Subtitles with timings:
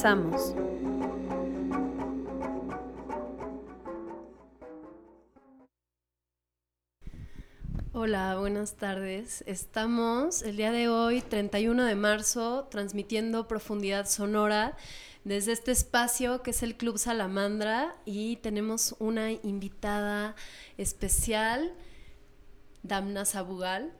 [0.00, 0.54] Comenzamos.
[7.92, 9.44] Hola, buenas tardes.
[9.46, 14.74] Estamos el día de hoy, 31 de marzo, transmitiendo Profundidad Sonora
[15.24, 20.34] desde este espacio que es el Club Salamandra y tenemos una invitada
[20.78, 21.74] especial,
[22.82, 23.92] Damna Sabugal.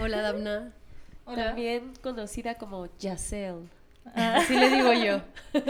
[0.00, 0.74] Hola, Damna.
[1.26, 3.77] También conocida como Yacel.
[4.14, 5.20] Así le digo yo.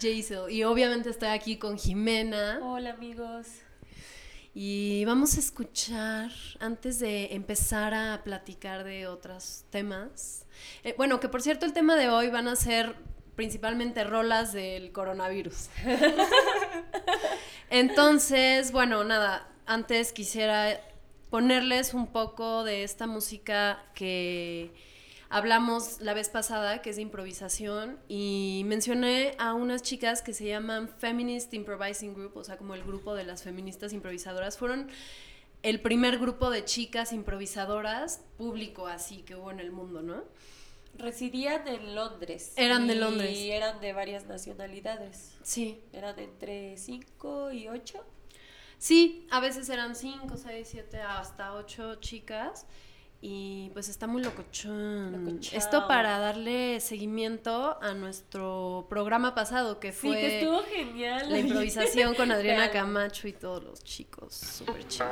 [0.00, 0.50] Jaisel.
[0.50, 2.60] Y obviamente estoy aquí con Jimena.
[2.62, 3.46] Hola amigos.
[4.56, 10.46] Y vamos a escuchar, antes de empezar a platicar de otros temas,
[10.84, 12.94] eh, bueno, que por cierto el tema de hoy van a ser
[13.34, 15.70] principalmente rolas del coronavirus.
[17.70, 20.80] Entonces, bueno, nada, antes quisiera
[21.30, 24.72] ponerles un poco de esta música que
[25.34, 30.46] hablamos la vez pasada, que es de improvisación, y mencioné a unas chicas que se
[30.46, 34.56] llaman Feminist Improvising Group, o sea, como el grupo de las feministas improvisadoras.
[34.56, 34.88] Fueron
[35.64, 40.22] el primer grupo de chicas improvisadoras público así que hubo en el mundo, ¿no?
[40.98, 42.52] Residían en Londres.
[42.54, 43.36] Eran de Londres.
[43.36, 45.34] Y eran de varias nacionalidades.
[45.42, 45.82] Sí.
[45.92, 48.04] Eran entre 5 y 8.
[48.78, 52.66] Sí, a veces eran 5, 6, 7, hasta 8 chicas.
[53.26, 55.40] Y pues está muy locochón.
[55.50, 60.10] Esto para darle seguimiento a nuestro programa pasado, que fue.
[60.10, 61.32] Sí, que estuvo genial.
[61.32, 64.34] La improvisación con Adriana Camacho y todos los chicos.
[64.34, 65.06] Súper chido.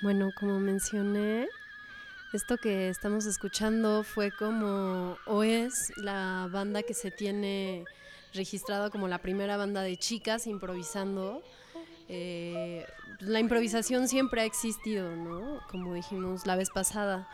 [0.00, 1.48] Bueno, como mencioné,
[2.32, 7.84] esto que estamos escuchando fue como, o es la banda que se tiene
[8.32, 11.42] registrado como la primera banda de chicas improvisando.
[12.08, 12.86] Eh,
[13.18, 15.58] la improvisación siempre ha existido, ¿no?
[15.68, 17.28] Como dijimos la vez pasada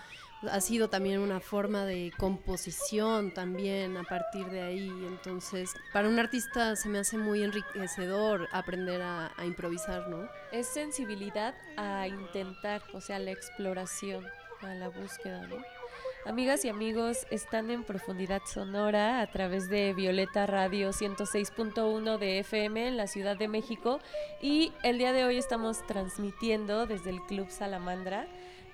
[0.51, 4.89] ha sido también una forma de composición también a partir de ahí.
[5.07, 10.29] Entonces, para un artista se me hace muy enriquecedor aprender a, improvisar, ¿no?
[10.53, 14.27] Es sensibilidad a intentar, o sea, la exploración,
[14.63, 15.57] a la búsqueda, ¿no?
[16.27, 22.89] Amigas y amigos, están en profundidad sonora a través de Violeta Radio 106.1 de FM
[22.89, 24.01] en la Ciudad de México
[24.41, 28.27] y el día de hoy estamos transmitiendo desde el Club Salamandra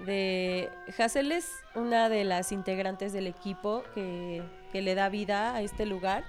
[0.04, 4.42] de Hazel es una de las integrantes del equipo que,
[4.72, 6.24] le da vida a este lugar.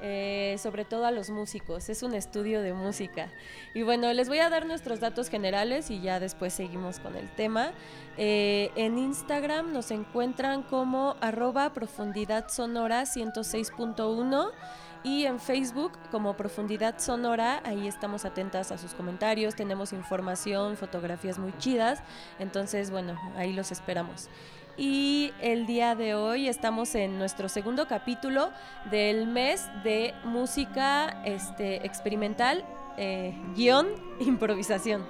[0.00, 1.88] Eh, sobre todo a los músicos.
[1.88, 3.32] Es un estudio de música.
[3.74, 7.28] Y bueno, les voy a dar nuestros datos generales y ya después seguimos con el
[7.34, 7.72] tema.
[8.16, 14.52] Eh, en Instagram nos encuentran como arroba profundidad sonora 106.1
[15.02, 21.38] y en Facebook como Profundidad Sonora, ahí estamos atentas a sus comentarios, tenemos información, fotografías
[21.38, 22.02] muy chidas,
[22.38, 24.28] entonces bueno, ahí los esperamos.
[24.76, 28.50] Y el día de hoy estamos en nuestro segundo capítulo
[28.90, 32.64] del mes de música este, experimental,
[32.96, 33.88] eh, guion,
[34.20, 35.04] improvisación.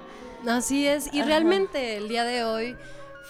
[0.47, 2.77] Así es, y realmente el día de hoy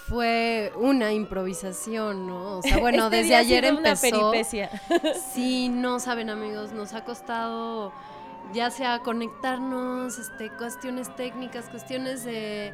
[0.08, 2.60] fue una improvisación, ¿no?
[2.60, 4.08] O sea, bueno, este desde ayer empezó.
[4.08, 4.70] Una peripecia.
[5.34, 7.94] Sí, no saben, amigos, nos ha costado
[8.54, 12.74] ya sea conectarnos, este, cuestiones técnicas, cuestiones de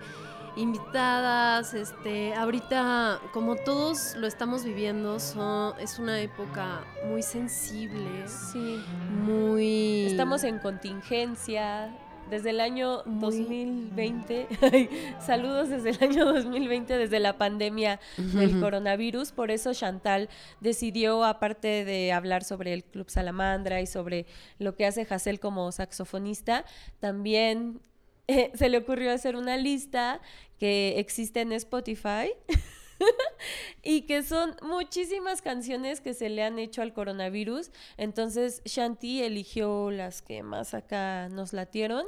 [0.56, 8.82] invitadas, este, ahorita como todos lo estamos viviendo, son, es una época muy sensible, sí.
[9.26, 11.94] muy estamos en contingencia,
[12.30, 14.48] desde el año 2020,
[15.20, 19.32] saludos desde el año 2020, desde la pandemia del coronavirus.
[19.32, 20.30] Por eso Chantal
[20.60, 24.26] decidió, aparte de hablar sobre el Club Salamandra y sobre
[24.60, 26.66] lo que hace Hassel como saxofonista,
[27.00, 27.80] también
[28.28, 30.20] eh, se le ocurrió hacer una lista
[30.60, 32.32] que existe en Spotify.
[33.84, 37.72] y que son muchísimas canciones que se le han hecho al coronavirus.
[37.98, 42.06] Entonces Shanti eligió las que más acá nos latieron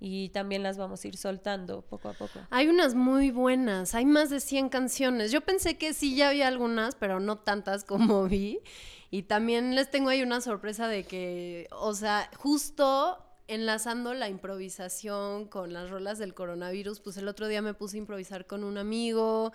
[0.00, 2.40] y también las vamos a ir soltando poco a poco.
[2.50, 5.32] Hay unas muy buenas, hay más de 100 canciones.
[5.32, 8.60] Yo pensé que sí ya había algunas, pero no tantas como vi.
[9.10, 15.46] Y también les tengo ahí una sorpresa de que, o sea, justo enlazando la improvisación
[15.46, 18.76] con las rolas del coronavirus, pues el otro día me puse a improvisar con un
[18.76, 19.52] amigo,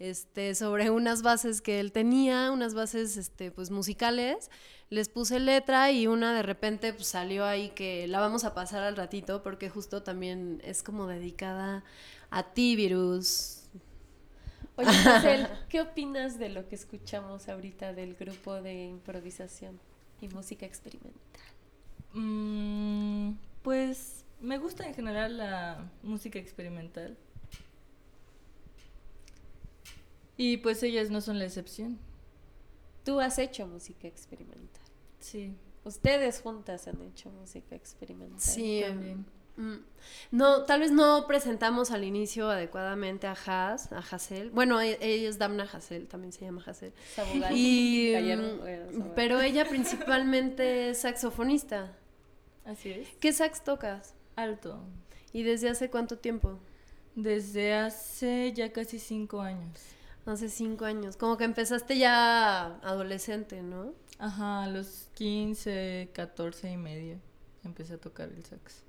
[0.00, 4.50] este, sobre unas bases que él tenía, unas bases este, pues, musicales.
[4.88, 8.82] Les puse letra y una de repente pues, salió ahí que la vamos a pasar
[8.82, 11.84] al ratito porque justo también es como dedicada
[12.30, 13.68] a ti, Virus.
[14.76, 19.78] Oye, Marcel, ¿qué opinas de lo que escuchamos ahorita del grupo de improvisación
[20.20, 21.42] y música experimental?
[22.14, 27.16] Mm, pues me gusta en general la música experimental.
[30.40, 31.98] Y pues ellas no son la excepción.
[33.04, 34.82] Tú has hecho música experimental.
[35.18, 35.54] Sí.
[35.84, 38.40] Ustedes juntas han hecho música experimental.
[38.40, 39.26] Sí, también.
[39.58, 39.84] Mm,
[40.30, 44.48] no, tal vez no presentamos al inicio adecuadamente a Has, a Hazel.
[44.48, 46.94] Bueno, e, ella es Damna Hazel, también se llama Hazel.
[47.50, 51.98] Y, mm, pero ella principalmente es saxofonista.
[52.64, 53.08] Así es.
[53.20, 54.14] ¿Qué sax tocas?
[54.36, 54.80] Alto.
[55.34, 56.58] ¿Y desde hace cuánto tiempo?
[57.14, 59.99] Desde hace ya casi cinco años.
[60.26, 61.16] Hace cinco años.
[61.16, 63.94] Como que empezaste ya adolescente, ¿no?
[64.18, 67.18] Ajá, a los 15, 14 y medio
[67.64, 68.84] empecé a tocar el sax.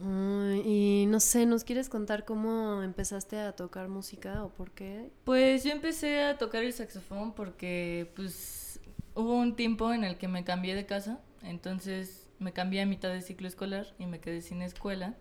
[0.00, 5.10] Y no sé, ¿nos quieres contar cómo empezaste a tocar música o por qué?
[5.24, 8.78] Pues yo empecé a tocar el saxofón porque pues
[9.14, 13.08] hubo un tiempo en el que me cambié de casa, entonces me cambié a mitad
[13.08, 15.16] de ciclo escolar y me quedé sin escuela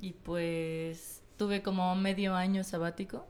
[0.00, 3.26] y pues tuve como medio año sabático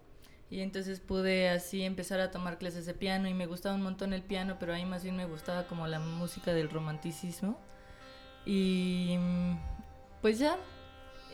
[0.50, 4.12] y entonces pude así empezar a tomar clases de piano y me gustaba un montón
[4.12, 7.58] el piano, pero ahí más bien me gustaba como la música del romanticismo.
[8.44, 9.18] Y
[10.20, 10.56] pues ya,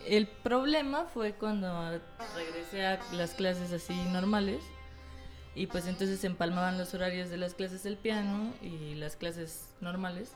[0.07, 1.99] el problema fue cuando
[2.35, 4.61] regresé a las clases así normales
[5.55, 10.35] y pues entonces empalmaban los horarios de las clases del piano y las clases normales.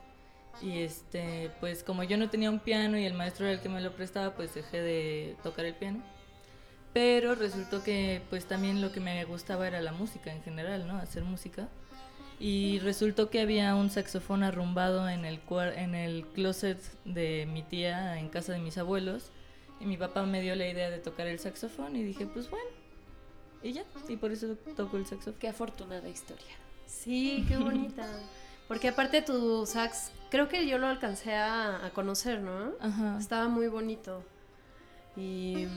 [0.62, 3.70] Y este, pues como yo no tenía un piano y el maestro era el que
[3.70, 6.04] me lo prestaba, pues dejé de tocar el piano
[6.96, 10.96] pero resultó que pues también lo que me gustaba era la música en general, ¿no?
[10.96, 11.68] Hacer música.
[12.40, 15.42] Y resultó que había un saxofón arrumbado en el,
[15.76, 19.32] en el closet de mi tía en casa de mis abuelos.
[19.82, 22.70] Y mi papá me dio la idea de tocar el saxofón y dije, pues bueno.
[23.62, 25.36] Y ya, y por eso toco el saxofón.
[25.38, 26.56] Qué afortunada historia.
[26.86, 28.08] Sí, qué bonita.
[28.70, 32.72] Porque aparte tu sax, creo que yo lo alcancé a, a conocer, ¿no?
[32.80, 33.18] Ajá.
[33.20, 34.24] Estaba muy bonito.
[35.16, 35.68] Y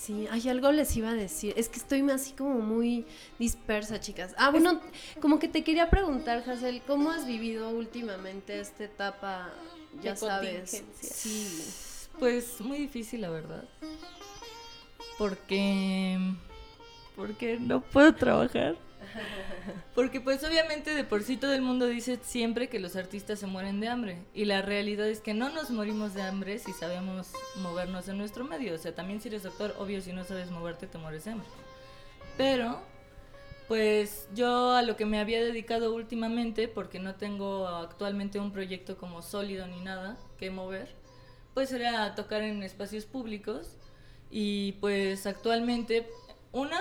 [0.00, 1.52] Sí, hay algo les iba a decir.
[1.56, 3.04] Es que estoy así como muy
[3.38, 4.34] dispersa, chicas.
[4.38, 4.80] Ah, bueno,
[5.20, 9.50] como que te quería preguntar, Hazel, ¿cómo has vivido últimamente esta etapa?
[10.02, 10.82] Ya sabes.
[11.00, 12.08] Sí.
[12.18, 13.64] Pues muy difícil, la verdad.
[15.18, 16.18] Porque.
[17.14, 18.76] Porque no puedo trabajar.
[19.94, 23.46] Porque pues obviamente de por sí todo el mundo dice siempre que los artistas se
[23.46, 27.32] mueren de hambre y la realidad es que no nos morimos de hambre si sabemos
[27.56, 28.74] movernos en nuestro medio.
[28.74, 31.48] O sea, también si eres doctor, obvio si no sabes moverte te mueres de hambre.
[32.36, 32.80] Pero
[33.68, 38.96] pues yo a lo que me había dedicado últimamente, porque no tengo actualmente un proyecto
[38.96, 40.92] como sólido ni nada que mover,
[41.54, 43.76] pues era tocar en espacios públicos
[44.28, 46.08] y pues actualmente
[46.50, 46.80] una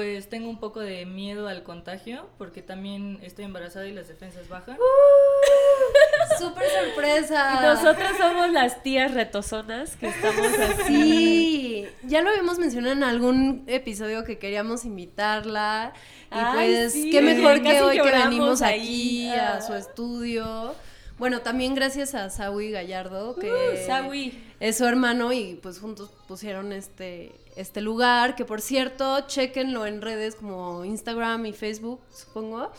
[0.00, 4.48] pues tengo un poco de miedo al contagio porque también estoy embarazada y las defensas
[4.48, 4.78] bajan.
[4.78, 6.38] ¡Uh!
[6.38, 7.58] ¡Súper sorpresa!
[7.60, 10.84] Y nosotras somos las tías retozonas que estamos así.
[10.86, 15.92] Sí, ya lo habíamos mencionado en algún episodio que queríamos invitarla.
[16.32, 19.60] Y pues, qué mejor que hoy que venimos aquí a ah.
[19.60, 20.74] su estudio.
[21.20, 26.72] Bueno, también gracias a Sawi Gallardo, que uh, es su hermano y pues juntos pusieron
[26.72, 32.72] este este lugar, que por cierto, chequenlo en redes como Instagram y Facebook, supongo.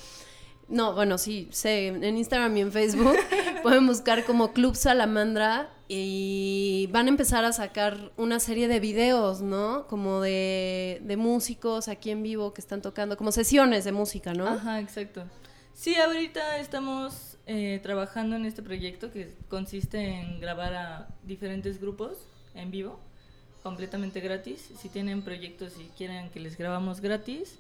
[0.68, 3.16] No, bueno, sí, sé, en Instagram y en Facebook
[3.62, 9.42] pueden buscar como Club Salamandra y van a empezar a sacar una serie de videos,
[9.42, 9.86] ¿no?
[9.88, 14.48] Como de, de músicos aquí en vivo que están tocando, como sesiones de música, ¿no?
[14.48, 15.26] Ajá, exacto.
[15.76, 22.18] Sí, ahorita estamos eh, trabajando en este proyecto que consiste en grabar a diferentes grupos
[22.56, 22.98] en vivo
[23.62, 24.70] completamente gratis.
[24.80, 27.60] Si tienen proyectos y quieren que les grabamos gratis,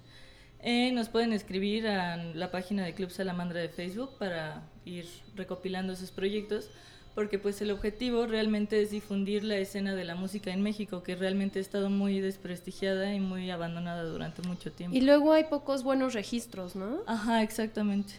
[0.62, 5.93] eh, nos pueden escribir a la página de Club Salamandra de Facebook para ir recopilando
[5.98, 6.69] sus proyectos,
[7.13, 11.17] porque pues el objetivo realmente es difundir la escena de la música en México, que
[11.17, 14.95] realmente ha estado muy desprestigiada y muy abandonada durante mucho tiempo.
[14.95, 17.00] Y luego hay pocos buenos registros, ¿no?
[17.07, 18.13] Ajá, exactamente.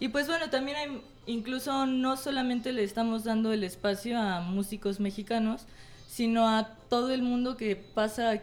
[0.00, 4.98] Y pues bueno, también hay, incluso no solamente le estamos dando el espacio a músicos
[4.98, 5.62] mexicanos,
[6.08, 8.42] sino a todo el mundo que pasa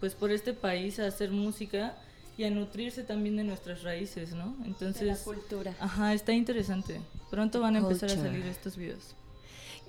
[0.00, 1.94] pues por este país a hacer música
[2.36, 4.56] y a nutrirse también de nuestras raíces, ¿no?
[4.64, 5.74] Entonces, la cultura.
[5.80, 7.00] Ajá, está interesante.
[7.30, 9.14] Pronto van a empezar a salir estos videos.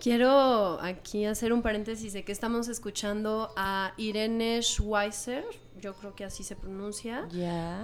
[0.04, 5.46] Quiero aquí hacer un paréntesis de que estamos escuchando a Irene Schweizer,
[5.80, 7.26] yo creo que así se pronuncia,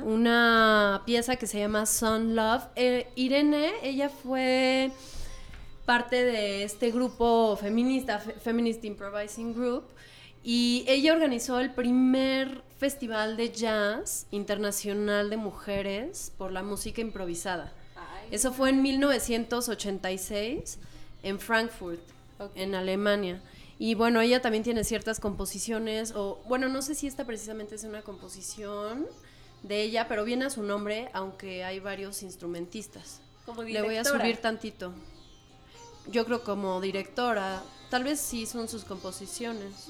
[0.03, 2.63] una pieza que se llama Sun Love.
[2.75, 4.91] Eh, Irene, ella fue
[5.85, 9.85] parte de este grupo feminista, Feminist Improvising Group,
[10.43, 17.71] y ella organizó el primer festival de jazz internacional de mujeres por la música improvisada.
[18.29, 20.79] Eso fue en 1986
[21.23, 22.01] en Frankfurt,
[22.55, 23.41] en Alemania.
[23.77, 27.83] Y bueno, ella también tiene ciertas composiciones, o bueno, no sé si esta precisamente es
[27.83, 29.07] una composición
[29.63, 33.21] de ella, pero viene a su nombre, aunque hay varios instrumentistas.
[33.65, 34.93] Le voy a subir tantito
[36.11, 39.87] yo creo como directora, tal vez sí son sus composiciones.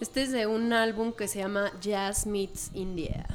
[0.00, 3.26] Este es de un álbum que se llama Jazz Meets India.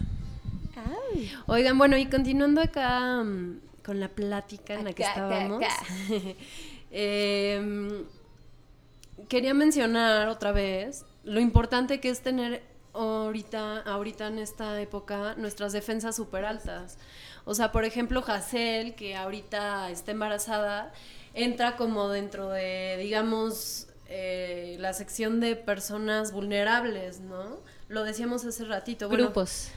[1.47, 5.63] Oigan, bueno, y continuando acá mm, con la plática en la que estábamos,
[6.91, 8.05] em,
[9.29, 12.63] quería mencionar otra vez lo importante que es tener
[12.93, 16.97] ahorita, ahorita en esta época nuestras defensas súper altas.
[17.45, 20.91] O sea, por ejemplo, Hazel, que ahorita está embarazada,
[21.33, 27.59] entra como dentro de, digamos, eh, la sección de personas vulnerables, ¿no?
[27.87, 29.07] Lo decíamos hace ratito.
[29.07, 29.69] Bueno, Grupos.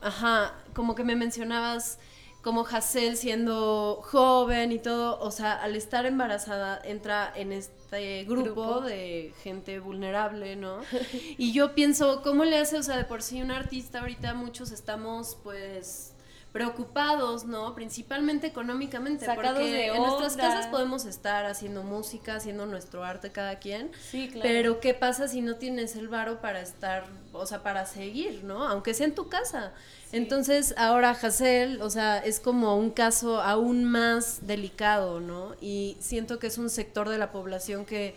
[0.00, 1.98] Ajá, como que me mencionabas
[2.42, 8.44] como Hazel siendo joven y todo, o sea, al estar embarazada entra en este grupo,
[8.44, 8.80] Grupo.
[8.82, 10.78] de gente vulnerable, ¿no?
[11.38, 12.78] Y yo pienso, ¿cómo le hace?
[12.78, 16.12] O sea, de por sí un artista ahorita muchos estamos pues
[16.56, 17.74] preocupados, ¿no?
[17.74, 23.30] Principalmente económicamente, Sacados porque de en nuestras casas podemos estar haciendo música, haciendo nuestro arte
[23.30, 24.40] cada quien, Sí, claro.
[24.42, 27.04] pero ¿qué pasa si no tienes el varo para estar,
[27.34, 28.66] o sea, para seguir, ¿no?
[28.66, 29.74] Aunque sea en tu casa.
[30.12, 35.54] Entonces, ahora Hazel, o sea, es como un caso aún más delicado, ¿no?
[35.60, 38.14] Y siento que es un sector de la población que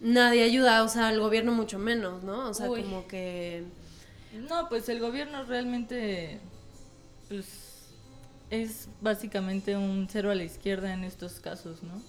[0.00, 2.48] nadie ayuda, o sea, el gobierno mucho menos, ¿no?
[2.48, 2.80] O sea, Uy.
[2.80, 3.64] como que...
[4.48, 6.40] No, pues el gobierno realmente
[7.30, 7.46] pues,
[8.50, 12.02] es básicamente un cero a la izquierda en estos casos, ¿no?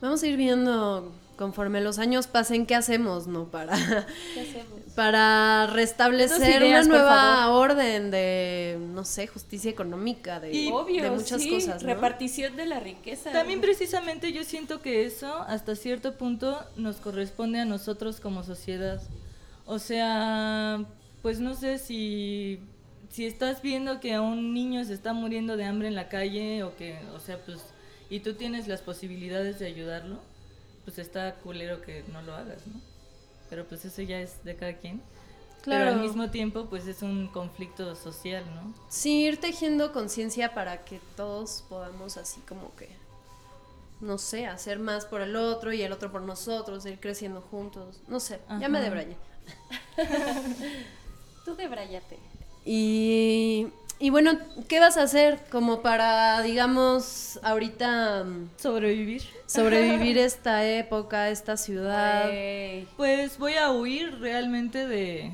[0.00, 3.46] Vamos a ir viendo conforme los años pasen qué hacemos, ¿no?
[3.46, 3.76] Para,
[4.34, 4.92] ¿Qué hacemos?
[4.94, 11.42] para restablecer ideas, una nueva orden de, no sé, justicia económica, de, Obvio, de muchas
[11.42, 11.88] sí, cosas, ¿no?
[11.88, 13.32] repartición de la riqueza.
[13.32, 19.02] También precisamente yo siento que eso hasta cierto punto nos corresponde a nosotros como sociedad.
[19.66, 20.84] O sea,
[21.22, 22.60] pues no sé si,
[23.10, 26.62] si estás viendo que a un niño se está muriendo de hambre en la calle
[26.62, 27.60] o que, o sea, pues,
[28.10, 30.18] y tú tienes las posibilidades de ayudarlo,
[30.84, 32.80] pues está culero que no lo hagas, ¿no?
[33.50, 35.00] Pero pues eso ya es de cada quien.
[35.64, 35.90] Pero Claro.
[35.90, 38.72] al mismo tiempo, pues es un conflicto social, ¿no?
[38.88, 42.88] Sí, ir tejiendo conciencia para que todos podamos así como que,
[44.00, 48.00] no sé, hacer más por el otro y el otro por nosotros, ir creciendo juntos.
[48.06, 49.16] No sé, ya me debrayé.
[51.44, 52.18] Tú debrayate.
[52.70, 54.32] Y, y bueno,
[54.68, 59.22] ¿qué vas a hacer como para, digamos, ahorita mm, Sobrevivir.
[59.46, 62.28] sobrevivir esta época, esta ciudad?
[62.98, 65.32] Pues voy a huir realmente de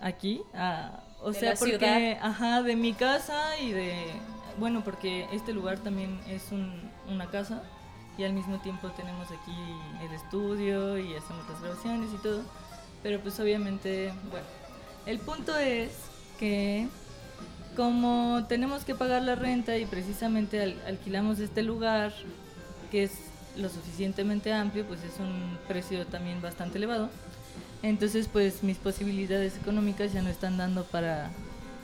[0.00, 2.18] aquí, a- o De sea, porque, ciudad.
[2.22, 3.94] ajá, de mi casa y de,
[4.58, 7.62] bueno, porque este lugar también es un- una casa
[8.16, 9.52] y al mismo tiempo tenemos aquí
[10.02, 12.40] el estudio y hacemos las grabaciones y todo,
[13.02, 14.46] pero pues obviamente, bueno,
[15.04, 15.90] el punto es
[16.40, 16.88] que
[17.76, 22.12] como tenemos que pagar la renta y precisamente al- alquilamos este lugar
[22.90, 23.12] que es
[23.56, 27.08] lo suficientemente amplio, pues es un precio también bastante elevado.
[27.82, 31.30] Entonces, pues mis posibilidades económicas ya no están dando para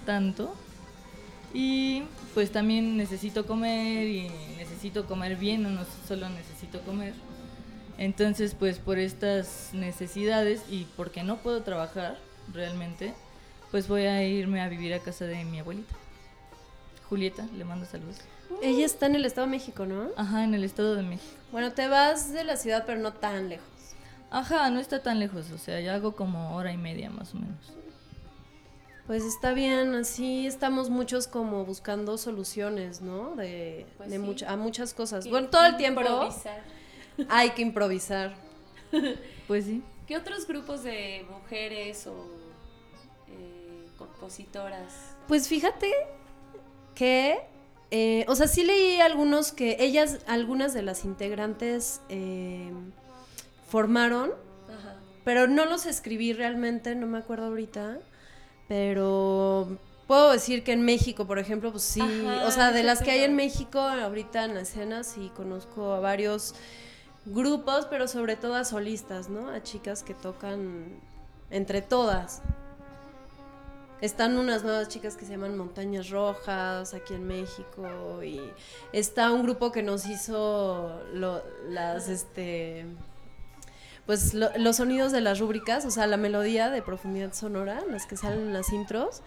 [0.04, 0.54] tanto.
[1.54, 2.02] Y
[2.34, 7.14] pues también necesito comer y necesito comer bien, no solo necesito comer.
[7.98, 12.18] Entonces, pues por estas necesidades y porque no puedo trabajar
[12.52, 13.14] realmente,
[13.76, 15.94] pues voy a irme a vivir a casa de mi abuelita.
[17.10, 18.16] Julieta, le mando saludos.
[18.62, 20.08] Ella está en el Estado de México, ¿no?
[20.16, 21.30] Ajá, en el Estado de México.
[21.52, 23.66] Bueno, te vas de la ciudad, pero no tan lejos.
[24.30, 27.36] Ajá, no está tan lejos, o sea, ya hago como hora y media más o
[27.38, 27.74] menos.
[29.06, 33.36] Pues está bien, así estamos muchos como buscando soluciones, ¿no?
[33.36, 34.22] De, Pues de sí.
[34.22, 35.24] mucha- a muchas cosas.
[35.24, 36.62] Que Bueno, todo el tiempo improvisar.
[37.28, 38.34] hay que improvisar.
[39.46, 39.82] Pues sí.
[40.06, 42.45] ¿Qué otros grupos de mujeres o
[44.16, 44.92] compositoras?
[45.28, 45.92] Pues fíjate
[46.94, 47.38] que,
[47.90, 52.72] eh, o sea, sí leí algunos que ellas, algunas de las integrantes eh,
[53.68, 54.30] formaron,
[54.68, 54.96] Ajá.
[55.24, 57.98] pero no los escribí realmente, no me acuerdo ahorita,
[58.68, 63.02] pero puedo decir que en México, por ejemplo, pues sí, Ajá, o sea, de las
[63.02, 66.54] que hay en México ahorita en la escena, sí conozco a varios
[67.26, 69.50] grupos, pero sobre todo a solistas, ¿no?
[69.50, 71.00] A chicas que tocan
[71.50, 72.42] entre todas.
[74.02, 78.40] Están unas nuevas chicas que se llaman Montañas Rojas aquí en México y
[78.92, 82.84] está un grupo que nos hizo lo- las este
[84.04, 88.06] pues lo- los sonidos de las rúbricas, o sea, la melodía de profundidad sonora, las
[88.06, 89.20] que salen en las intros,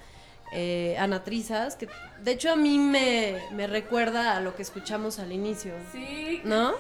[0.53, 1.89] eh, anatrizas, que
[2.23, 6.41] de hecho a mí me, me recuerda a lo que escuchamos al inicio, Sí.
[6.45, 6.73] ¿no?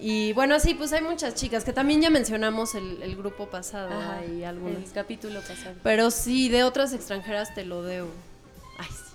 [0.00, 3.90] Y bueno, sí, pues hay muchas chicas, que también ya mencionamos el, el grupo pasado
[3.98, 4.76] Ajá, y algunas.
[4.84, 5.74] El capítulo pasado.
[5.82, 8.08] Pero sí, de otras extranjeras te lo debo.
[8.78, 9.12] Ay, sí.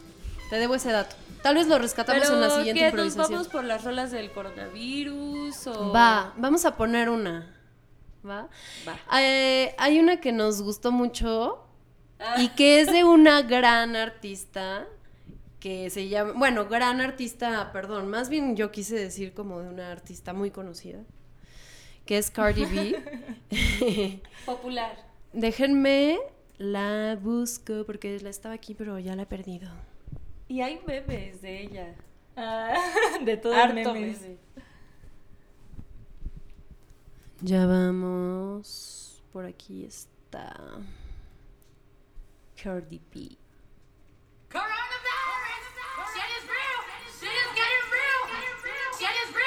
[0.49, 1.15] Te debo ese dato.
[1.41, 3.31] Tal vez lo rescatamos en la siguiente ¿qué, nos improvisación.
[3.31, 5.91] vamos por las rolas del coronavirus o...?
[5.91, 7.53] Va, vamos a poner una.
[8.25, 8.47] ¿Va?
[8.87, 9.21] Va.
[9.21, 11.59] Eh, hay una que nos gustó mucho
[12.19, 12.35] Ah.
[12.41, 14.85] y que es de una gran artista
[15.63, 19.93] que se llama, bueno, gran artista, perdón, más bien yo quise decir como de una
[19.93, 20.99] artista muy conocida,
[22.05, 24.21] que es Cardi B.
[24.45, 25.07] Popular.
[25.31, 26.19] Déjenme
[26.57, 29.71] la busco porque la estaba aquí pero ya la he perdido.
[30.49, 31.95] Y hay memes de ella.
[32.35, 32.75] Ah,
[33.23, 34.19] de todo Harto memes.
[34.19, 34.37] meme.
[37.39, 39.23] Ya vamos.
[39.31, 40.59] Por aquí está.
[42.61, 43.37] Cardi B.
[44.51, 44.92] Coronavirus.
[49.03, 49.42] Shit is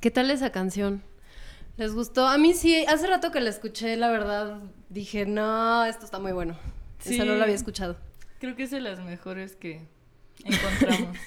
[0.00, 1.02] ¿Qué tal esa canción?
[1.76, 2.26] ¿Les gustó?
[2.26, 6.32] A mí sí, hace rato que la escuché, la verdad, dije, no, esto está muy
[6.32, 6.58] bueno.
[7.04, 7.98] Esa no la había escuchado.
[8.38, 9.86] Creo que es de las mejores que
[10.42, 11.18] encontramos.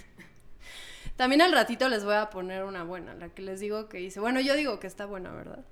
[1.18, 4.20] También al ratito les voy a poner una buena, la que les digo que hice.
[4.20, 5.64] Bueno, yo digo que está buena, ¿verdad?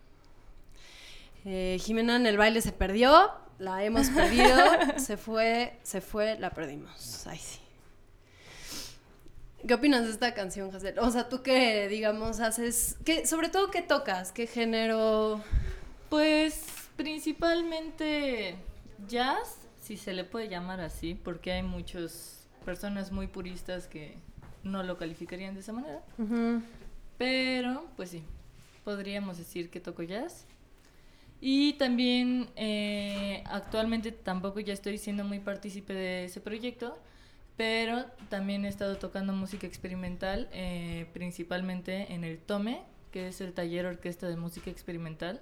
[1.46, 4.56] Eh, Jimena en el baile se perdió, la hemos perdido,
[4.98, 7.26] se fue, se fue, la perdimos.
[7.26, 7.61] Ay, sí.
[9.67, 10.97] ¿Qué opinas de esta canción, Hazel?
[11.00, 14.32] O sea, tú que, digamos, haces, qué, sobre todo, ¿qué tocas?
[14.32, 15.41] ¿Qué género?
[16.10, 18.56] Pues principalmente
[19.08, 24.17] jazz, si se le puede llamar así, porque hay muchas personas muy puristas que
[24.63, 26.02] no lo calificarían de esa manera.
[27.17, 28.24] Pero, pues sí,
[28.84, 30.45] podríamos decir que toco jazz.
[31.39, 36.97] Y también eh, actualmente tampoco ya estoy siendo muy partícipe de ese proyecto,
[37.62, 43.54] pero también he estado tocando música experimental, eh, principalmente en el Tome, que es el
[43.54, 45.39] taller orquesta de música experimental.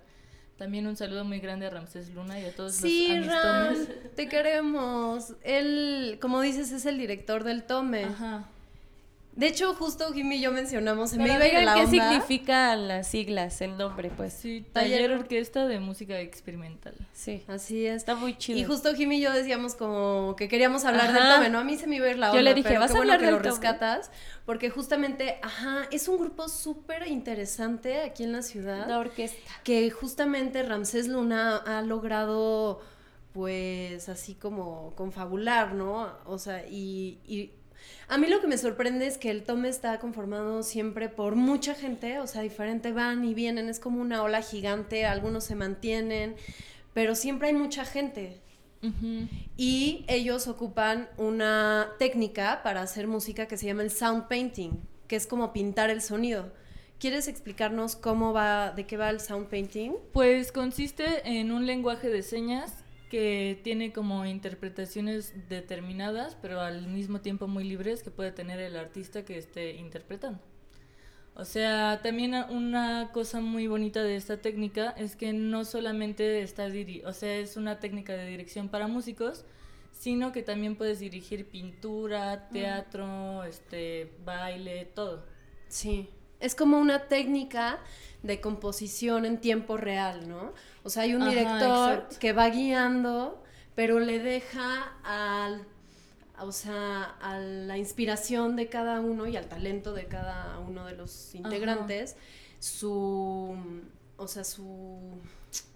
[0.57, 4.15] También un saludo muy grande a Ramsés Luna y a todos Sí, los Ram, amistomes.
[4.15, 5.33] te queremos.
[5.43, 8.03] Él, como dices, es el director del Tome.
[8.03, 8.49] Ajá.
[9.39, 11.85] De hecho, justo Jimmy y yo mencionamos, se me iba a ir digan la qué
[11.85, 11.91] onda.
[12.09, 14.33] significan las siglas, el nombre, pues.
[14.33, 16.93] Sí, Taller taller or- orquesta de música experimental.
[17.13, 17.43] Sí.
[17.47, 17.95] Así es.
[17.95, 18.59] Está muy chido.
[18.59, 21.59] Y justo Jimmy y yo decíamos como que queríamos hablar del tome, ¿no?
[21.59, 22.97] A mí se me iba a ir la Yo onda, le dije, pero "¿Vas qué
[22.97, 24.11] a bueno hablar que lo del Tome?" rescatas,
[24.45, 28.85] porque justamente, ajá, es un grupo súper interesante aquí en la ciudad.
[28.87, 29.37] Una orquesta.
[29.63, 32.81] que justamente Ramsés Luna ha logrado
[33.33, 36.09] pues así como confabular, ¿no?
[36.25, 37.51] O sea, y, y
[38.07, 41.75] a mí lo que me sorprende es que el tome está conformado siempre por mucha
[41.75, 46.35] gente, o sea, diferente van y vienen, es como una ola gigante, algunos se mantienen,
[46.93, 48.41] pero siempre hay mucha gente.
[49.57, 55.17] Y ellos ocupan una técnica para hacer música que se llama el sound painting, que
[55.17, 56.51] es como pintar el sonido.
[56.97, 59.93] ¿Quieres explicarnos cómo va, de qué va el sound painting?
[60.13, 62.73] Pues consiste en un lenguaje de señas
[63.09, 68.77] que tiene como interpretaciones determinadas, pero al mismo tiempo muy libres que puede tener el
[68.77, 70.39] artista que esté interpretando.
[71.35, 76.67] O sea, también una cosa muy bonita de esta técnica es que no solamente está
[76.69, 79.45] diri o sea, es una técnica de dirección para músicos,
[79.91, 85.25] sino que también puedes dirigir pintura, teatro, este, baile, todo.
[85.69, 87.79] Sí, es como una técnica
[88.23, 90.53] de composición en tiempo real, ¿no?
[90.83, 93.41] O sea, hay un director que va guiando,
[93.75, 95.65] pero le deja al,
[96.39, 100.95] o sea, a la inspiración de cada uno y al talento de cada uno de
[100.95, 102.15] los integrantes,
[102.59, 103.55] su,
[104.17, 104.99] o sea, su,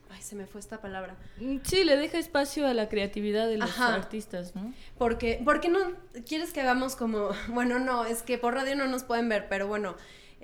[0.09, 1.15] ay, se me fue esta palabra.
[1.37, 3.95] Mm, Sí, le deja espacio a la creatividad de los Ajá.
[3.95, 4.73] artistas, ¿no?
[4.97, 5.79] Porque, ¿por qué no
[6.25, 9.67] quieres que hagamos como, bueno, no, es que por radio no nos pueden ver, pero
[9.67, 9.95] bueno,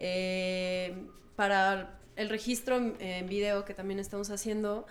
[0.02, 4.88] eh, para el registro en, video que también estamos haciendo,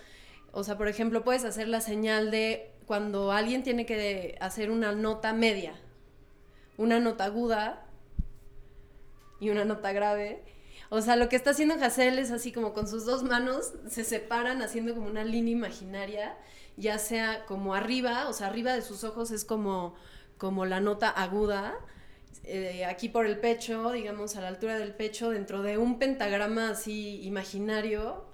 [0.53, 4.93] o sea, por ejemplo, puedes hacer la señal de cuando alguien tiene que hacer una
[4.93, 5.75] nota media,
[6.77, 7.87] una nota aguda
[9.41, 10.43] y una nota grave.
[10.91, 14.05] O sea, lo que está haciendo Hassel es así como con sus dos manos se
[14.05, 16.37] separan haciendo como una línea imaginaria,
[16.77, 19.95] ya sea como arriba, o sea, arriba de sus ojos es como,
[20.39, 21.75] como la nota aguda,
[22.49, 26.71] eh, aquí por el pecho, digamos a la altura del pecho, dentro de un pentagrama
[26.71, 28.25] así imaginario,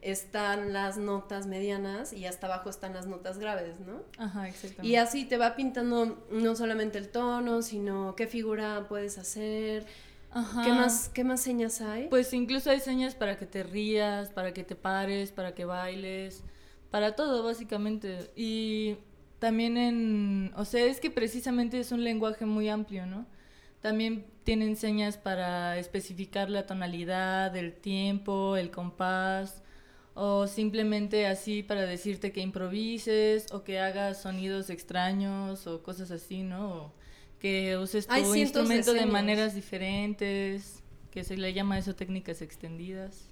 [0.00, 4.02] están las notas medianas y hasta abajo están las notas graves, ¿no?
[4.16, 4.86] Ajá, exactamente.
[4.86, 9.86] Y así te va pintando no solamente el tono, sino qué figura puedes hacer,
[10.30, 10.62] Ajá.
[10.64, 12.08] qué más, qué más señas hay.
[12.08, 16.42] Pues incluso hay señas para que te rías, para que te pares, para que bailes,
[16.90, 18.30] para todo básicamente.
[18.36, 18.96] Y
[19.40, 23.26] también en, o sea, es que precisamente es un lenguaje muy amplio, ¿no?
[23.80, 29.62] También tienen señas para especificar la tonalidad, el tiempo, el compás,
[30.14, 36.42] o simplemente así para decirte que improvises o que hagas sonidos extraños o cosas así,
[36.42, 36.74] ¿no?
[36.74, 36.92] O
[37.38, 39.12] que uses tu Hay de instrumento de señas.
[39.12, 43.28] maneras diferentes, que se le llama eso técnicas extendidas.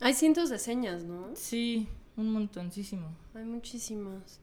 [0.00, 1.30] Hay cientos de señas, ¿no?
[1.34, 3.16] Sí, un montoncísimo.
[3.34, 4.40] Hay muchísimas.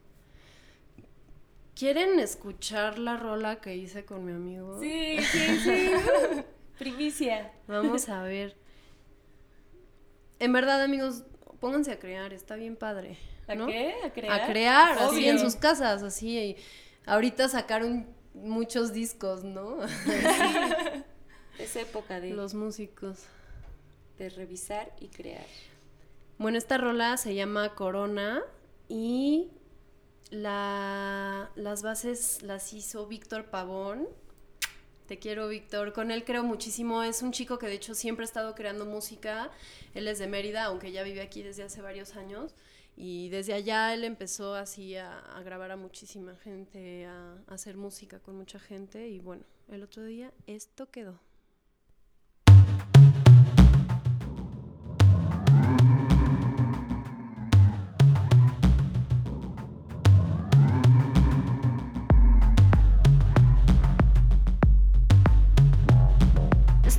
[1.77, 4.79] ¿Quieren escuchar la rola que hice con mi amigo?
[4.79, 5.91] Sí, sí, sí.
[6.79, 7.51] Primicia.
[7.67, 8.57] Vamos a ver.
[10.39, 11.23] En verdad, amigos,
[11.59, 13.19] pónganse a crear, está bien padre.
[13.47, 13.67] ¿A ¿no?
[13.67, 13.93] qué?
[14.03, 14.41] ¿A crear?
[14.41, 16.37] A crear, así en sus casas, así.
[16.39, 16.57] y
[17.05, 19.77] ahorita sacaron muchos discos, ¿no?
[21.59, 23.25] Es época de, Los músicos.
[24.17, 25.45] de revisar y crear.
[26.39, 28.41] Bueno, esta rola se llama Corona
[28.89, 29.51] y
[30.31, 34.07] la, las bases las hizo Víctor Pavón.
[35.07, 35.93] Te quiero, Víctor.
[35.93, 37.01] Con él creo muchísimo.
[37.03, 39.51] Es un chico que de hecho siempre ha estado creando música.
[39.93, 42.53] Él es de Mérida, aunque ya vive aquí desde hace varios años.
[42.97, 48.35] Y desde allá él empezó así a, grabar a muchísima gente, a hacer música con
[48.35, 49.07] mucha gente.
[49.07, 51.19] Y bueno, el otro día esto quedó.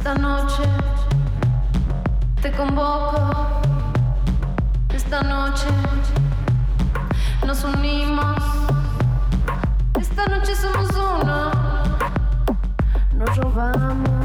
[0.08, 0.62] Esta noche
[2.40, 3.60] te convoco.
[4.94, 5.66] Esta noche
[7.46, 8.38] nos unimos.
[10.00, 11.50] Esta noche somos uno.
[13.18, 14.17] Nos robamos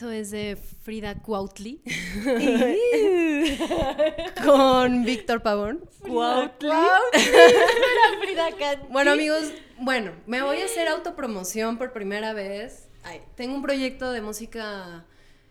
[0.00, 1.82] eso es de Frida Cuautli.
[4.42, 5.84] Con Víctor Pavón.
[6.00, 6.70] Cuautli.
[8.88, 12.88] Bueno, amigos, bueno, me voy a hacer autopromoción por primera vez.
[13.02, 15.04] Ay, tengo un proyecto de música,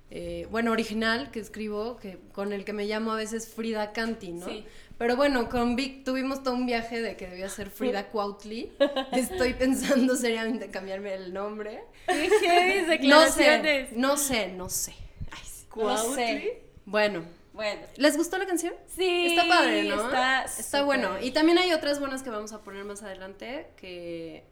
[0.09, 4.31] eh, bueno, original que escribo, que, con el que me llamo a veces Frida Canti,
[4.31, 4.47] ¿no?
[4.47, 4.65] Sí.
[4.99, 8.69] Pero bueno, con Vic tuvimos todo un viaje de que debía ser Frida Cuautli.
[9.13, 11.85] Estoy pensando seriamente cambiarme el nombre.
[12.05, 14.93] Qué No sé, no sé, no sé.
[15.31, 15.65] Ay, sí.
[15.69, 16.15] No Cuautli.
[16.15, 16.61] sé.
[16.85, 17.81] Bueno, Bueno.
[17.95, 18.73] ¿les gustó la canción?
[18.93, 19.27] Sí.
[19.27, 20.03] Está padre, ¿no?
[20.05, 21.17] Está, Está bueno.
[21.21, 24.43] Y también hay otras buenas que vamos a poner más adelante que,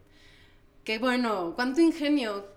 [0.85, 2.47] que bueno, cuánto ingenio.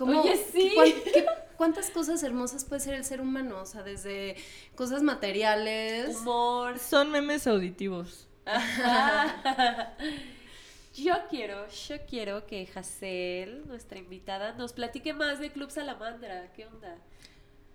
[0.00, 0.72] ¿Cómo- Oye, sí.
[1.12, 1.26] qué-
[1.58, 3.58] ¿Cuántas cosas hermosas puede ser el ser humano?
[3.60, 4.34] O sea, desde
[4.74, 6.16] cosas materiales.
[6.16, 6.78] Humor.
[6.78, 8.26] Son memes auditivos.
[10.96, 16.50] Yo quiero, yo quiero que Hazel, nuestra invitada, nos platique más de Club Salamandra.
[16.54, 16.96] ¿Qué onda?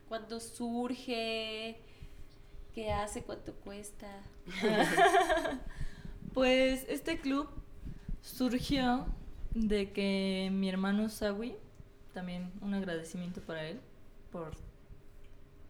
[0.10, 1.78] ¿Cuándo surge?
[2.74, 3.22] ¿Qué hace?
[3.24, 4.08] ¿Cuánto cuesta?
[6.34, 7.48] Pues este club
[8.22, 9.06] surgió
[9.52, 11.56] de que mi hermano Sawi,
[12.16, 13.80] también un agradecimiento para él
[14.32, 14.54] por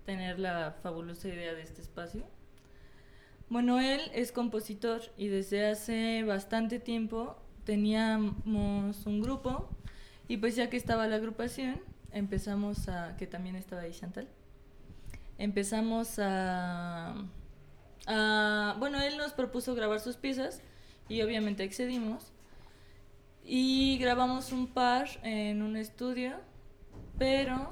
[0.06, 2.24] tener la fabulosa idea de este espacio.
[3.50, 7.36] Bueno, él es compositor y desde hace bastante tiempo
[7.66, 9.70] teníamos un grupo
[10.28, 11.82] y pues ya que estaba la agrupación
[12.12, 14.28] empezamos a, que también estaba ahí Chantal,
[15.38, 17.16] empezamos a,
[18.08, 20.62] a- bueno, él nos propuso grabar sus piezas
[21.10, 22.32] y obviamente accedimos
[23.46, 26.34] y grabamos un par en un estudio,
[27.18, 27.72] pero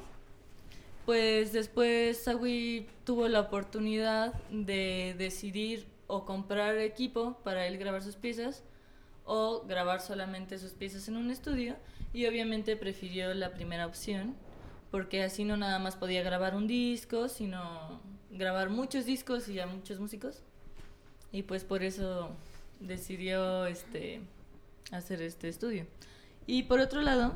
[1.05, 8.15] pues después Sawi tuvo la oportunidad de decidir o comprar equipo para él grabar sus
[8.15, 8.63] piezas
[9.26, 11.76] o grabar solamente sus piezas en un estudio
[12.13, 14.36] y obviamente prefirió la primera opción
[14.91, 17.99] porque así no nada más podía grabar un disco, sino
[18.30, 20.43] grabar muchos discos y a muchos músicos.
[21.32, 22.30] Y pues por eso
[22.80, 24.21] decidió este
[24.91, 25.88] hacer este estudio.
[26.45, 27.34] Y por otro lado,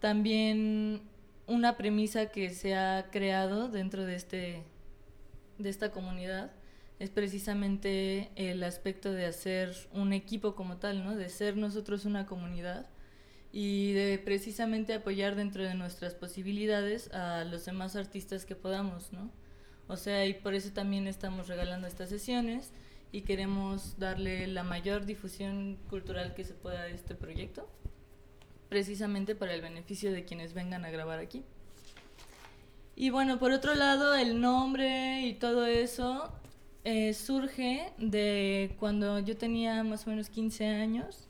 [0.00, 1.02] también
[1.46, 4.64] una premisa que se ha creado dentro de este
[5.58, 6.50] de esta comunidad
[6.98, 11.16] es precisamente el aspecto de hacer un equipo como tal, ¿no?
[11.16, 12.86] De ser nosotros una comunidad
[13.52, 19.30] y de precisamente apoyar dentro de nuestras posibilidades a los demás artistas que podamos, ¿no?
[19.88, 22.72] O sea, y por eso también estamos regalando estas sesiones
[23.12, 27.68] y queremos darle la mayor difusión cultural que se pueda a este proyecto,
[28.68, 31.44] precisamente para el beneficio de quienes vengan a grabar aquí.
[32.96, 36.32] Y bueno, por otro lado, el nombre y todo eso
[36.84, 41.28] eh, surge de cuando yo tenía más o menos 15 años,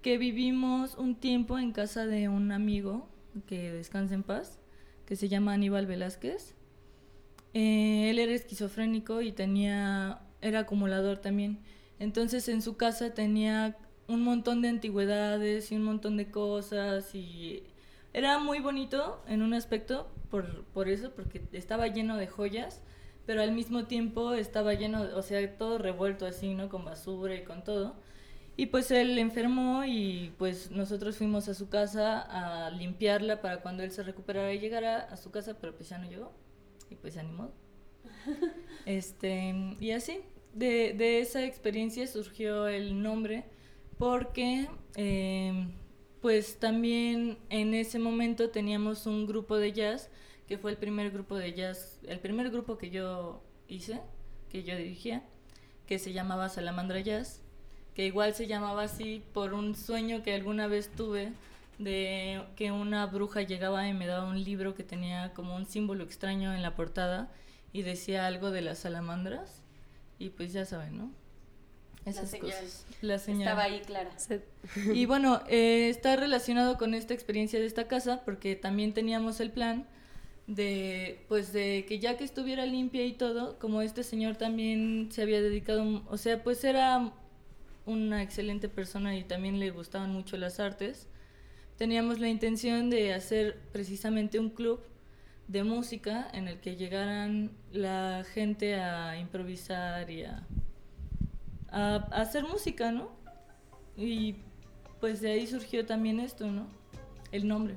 [0.00, 3.08] que vivimos un tiempo en casa de un amigo
[3.46, 4.58] que descansa en paz,
[5.06, 6.54] que se llama Aníbal Velázquez.
[7.54, 11.60] Eh, él era esquizofrénico y tenía, era acumulador también.
[11.98, 13.76] Entonces en su casa tenía
[14.08, 17.64] un montón de antigüedades y un montón de cosas y
[18.12, 22.82] era muy bonito en un aspecto por, por eso, porque estaba lleno de joyas,
[23.24, 26.68] pero al mismo tiempo estaba lleno, o sea, todo revuelto así, ¿no?
[26.68, 27.96] Con basura y con todo.
[28.56, 33.82] Y pues él enfermó y pues nosotros fuimos a su casa a limpiarla para cuando
[33.82, 36.32] él se recuperara y llegara a su casa, pero pues ya no llegó.
[36.90, 37.52] Y pues ni modo.
[38.84, 40.20] Este, y así,
[40.54, 43.44] de, de esa experiencia surgió el nombre
[43.98, 45.68] porque eh,
[46.20, 50.10] pues también en ese momento teníamos un grupo de jazz
[50.46, 54.00] que fue el primer grupo de jazz, el primer grupo que yo hice,
[54.50, 55.22] que yo dirigía,
[55.86, 57.40] que se llamaba Salamandra Jazz,
[57.94, 61.32] que igual se llamaba así por un sueño que alguna vez tuve
[61.78, 66.04] de que una bruja llegaba y me daba un libro que tenía como un símbolo
[66.04, 67.30] extraño en la portada
[67.72, 69.61] y decía algo de las salamandras
[70.22, 71.10] y pues ya saben, ¿no?
[72.04, 72.50] Esas señal.
[72.50, 72.86] cosas.
[73.00, 73.42] La señal.
[73.42, 74.10] Estaba ahí clara.
[74.92, 79.50] Y bueno, eh, está relacionado con esta experiencia de esta casa porque también teníamos el
[79.50, 79.86] plan
[80.46, 85.22] de, pues de que ya que estuviera limpia y todo, como este señor también se
[85.22, 87.12] había dedicado, o sea, pues era
[87.84, 91.08] una excelente persona y también le gustaban mucho las artes,
[91.76, 94.80] teníamos la intención de hacer precisamente un club
[95.48, 100.42] de música en el que llegaran la gente a improvisar y a,
[101.70, 103.10] a- a hacer música, ¿no?
[103.96, 104.36] Y
[105.00, 106.66] pues de ahí surgió también esto, ¿no?
[107.32, 107.76] El nombre,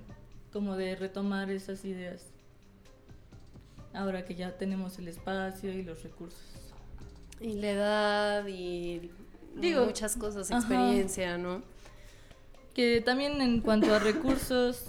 [0.53, 2.28] como de retomar esas ideas.
[3.93, 6.41] Ahora que ya tenemos el espacio y los recursos.
[7.39, 9.11] Y la edad y
[9.55, 10.59] Digo, muchas cosas, ajá.
[10.59, 11.61] experiencia, ¿no?
[12.74, 14.88] Que también en cuanto a recursos,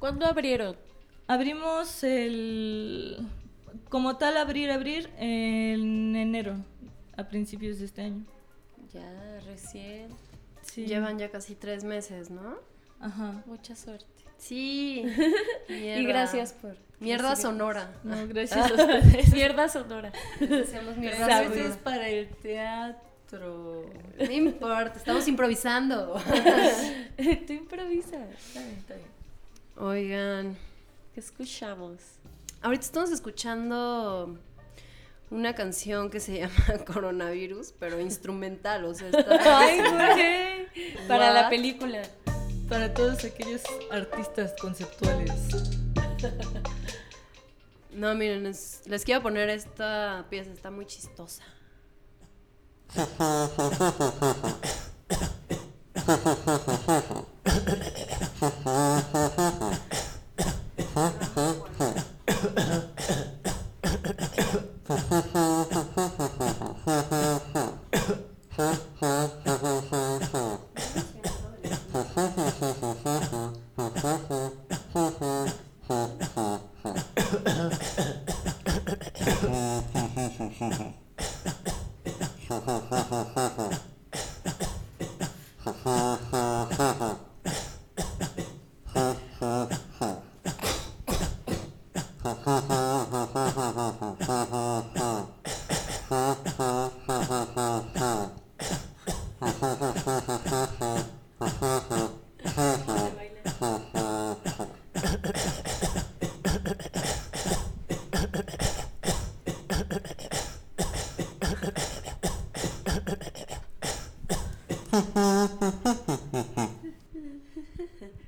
[0.00, 0.76] ¿Cuándo abrieron?
[1.28, 3.18] Abrimos el...
[3.88, 6.56] Como tal, abrir, abrir en enero,
[7.16, 8.24] a principios de este año.
[8.92, 10.08] Ya, recién.
[10.62, 10.84] Sí.
[10.86, 12.56] Llevan ya casi tres meses, ¿no?
[13.00, 13.42] Ajá.
[13.46, 14.06] Mucha suerte.
[14.36, 15.04] Sí.
[15.68, 16.76] Y gracias por.
[17.00, 17.90] Mierda recibir- sonora.
[18.04, 19.32] No, gracias a ustedes.
[19.32, 20.12] Mierda sonora.
[20.36, 21.76] Hacemos mierda sonora.
[21.82, 23.84] para el teatro.
[24.18, 26.14] No importa, estamos improvisando.
[27.46, 28.28] Tú improvisas.
[28.46, 29.08] Está bien, está bien.
[29.78, 30.56] Oigan,
[31.18, 32.00] ¿Qué escuchamos?
[32.62, 34.38] ahorita estamos escuchando
[35.32, 39.58] una canción que se llama Coronavirus, pero instrumental, o sea, está...
[39.58, 41.08] Ay, güey.
[41.08, 42.02] Para la película.
[42.68, 45.32] Para todos aquellos artistas conceptuales.
[47.90, 51.42] No, miren, es- les quiero poner esta pieza, está muy chistosa.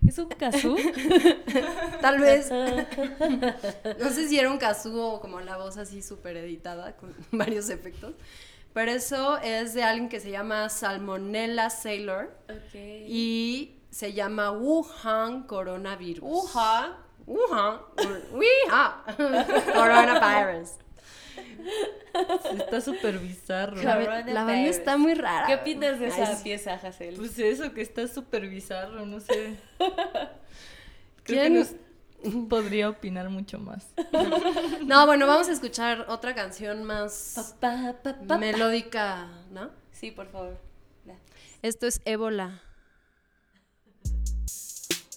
[0.07, 0.77] ¿Es un kazoo?
[2.01, 2.51] Tal vez.
[3.99, 7.69] No sé si era un kazoo o como la voz así súper editada con varios
[7.71, 8.15] efectos.
[8.73, 12.31] Pero eso es de alguien que se llama Salmonella Sailor
[13.07, 16.23] y se llama Wuhan Coronavirus.
[16.23, 16.97] Uja.
[17.27, 17.81] Wuhan.
[18.33, 18.93] Wuhan.
[19.75, 20.71] Coronavirus.
[22.59, 23.77] Está súper bizarro.
[23.83, 24.35] La, Coronavirus.
[24.35, 25.47] la banda está muy rara.
[25.47, 27.17] ¿Qué opinas de esa pieza, Hazel?
[27.17, 29.57] Pues eso, que está súper bizarro, no sé.
[29.79, 30.29] Creo
[31.25, 31.55] que ¿Quién?
[31.55, 31.75] nos
[32.49, 33.87] podría opinar mucho más.
[34.85, 38.39] No, bueno, vamos a escuchar otra canción más Pa, pa, pa, pa.
[38.39, 39.71] melódica, ¿no?
[39.93, 40.59] Sí, por favor.
[41.63, 42.61] Esto es Ébola.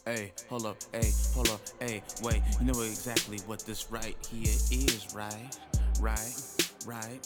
[0.05, 2.41] Hey, hold up, hey, hold up, hey, wait.
[2.59, 5.57] You know exactly what this right here is, right?
[6.01, 6.35] Right,
[6.85, 7.19] right,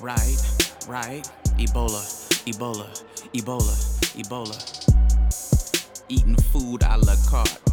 [0.00, 1.30] right, right.
[1.58, 2.02] Ebola,
[2.46, 2.88] Ebola,
[3.34, 3.76] Ebola,
[4.16, 4.56] Ebola.
[6.08, 7.71] Eating food a la carte.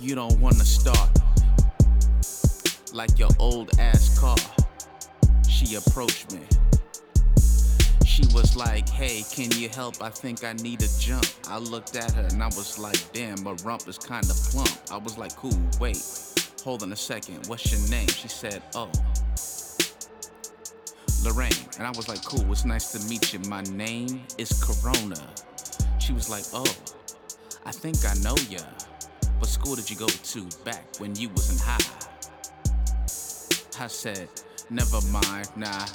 [0.00, 1.10] You don't wanna start
[2.92, 4.36] like your old ass car.
[5.48, 6.40] She approached me.
[8.06, 10.00] She was like, hey, can you help?
[10.00, 11.26] I think I need a jump.
[11.48, 14.70] I looked at her and I was like, damn, my rump is kinda plump.
[14.92, 16.00] I was like, cool, wait,
[16.62, 18.06] hold on a second, what's your name?
[18.06, 18.90] She said, oh.
[21.24, 21.50] Lorraine.
[21.76, 23.40] And I was like, cool, it's nice to meet you.
[23.48, 25.34] My name is Corona.
[25.98, 26.72] She was like, oh,
[27.66, 28.60] I think I know ya.
[29.38, 31.78] What school did you go to back when you was in high?
[33.80, 34.28] I said,
[34.68, 35.86] never mind, nah.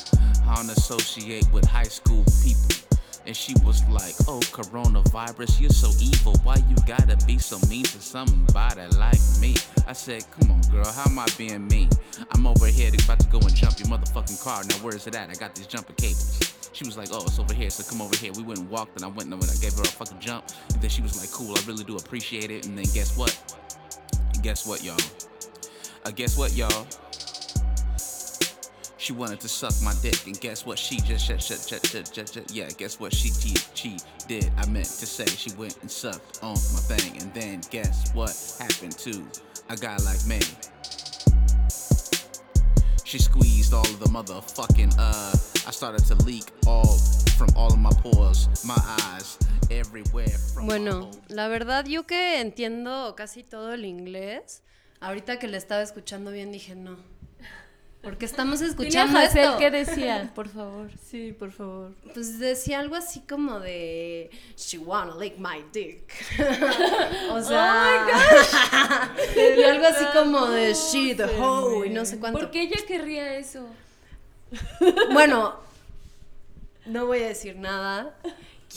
[0.48, 2.78] I don't associate with high school people.
[3.26, 6.36] And she was like, oh, coronavirus, you're so evil.
[6.44, 9.56] Why you gotta be so mean to somebody like me?
[9.88, 11.90] I said, come on, girl, how am I being mean?
[12.32, 14.64] I'm over here about to go and jump your motherfucking car.
[14.64, 15.30] Now, where is it at?
[15.30, 16.53] I got these jumper cables.
[16.74, 18.32] She was like, oh, it's over here, so come over here.
[18.34, 20.46] We went and walked, and I went and I gave her a fucking jump.
[20.74, 22.66] And then she was like, cool, I really do appreciate it.
[22.66, 23.32] And then guess what?
[24.42, 24.98] Guess what, y'all?
[26.04, 26.88] Uh, guess what, y'all?
[28.98, 30.80] She wanted to suck my dick, and guess what?
[30.80, 32.70] She just, just, just, just, just, just, just yeah.
[32.70, 33.14] Guess what?
[33.14, 33.98] She, she, she
[34.28, 34.52] did.
[34.58, 38.32] I meant to say she went and sucked on my thing, and then guess what
[38.60, 39.24] happened to
[39.70, 40.40] a guy like me?
[43.14, 45.38] She squeezed all of the motherfucking uh.
[45.68, 46.98] I started to leak all
[47.38, 48.74] from all of my pores, my
[49.14, 49.38] eyes,
[49.70, 50.36] everywhere.
[50.52, 54.64] From Bueno, la verdad yo que entiendo casi todo el inglés,
[55.00, 56.98] ahorita que le estaba escuchando bien dije no.
[58.04, 59.58] Porque estamos a escuchando esto.
[59.58, 60.92] qué decía, por favor.
[61.10, 61.94] Sí, por favor.
[62.14, 66.04] Pues decía algo así como de She wanna lick my dick.
[67.32, 68.06] o sea,
[69.58, 72.40] y algo así como de She the hoe y no sé cuánto.
[72.40, 73.68] ¿Por qué ella querría eso?
[75.14, 75.56] Bueno,
[76.86, 78.16] no voy a decir nada.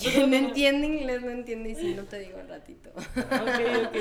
[0.01, 2.91] Quien entiende inglés no entiende y si no te digo al ratito.
[2.97, 3.97] Ok, ok.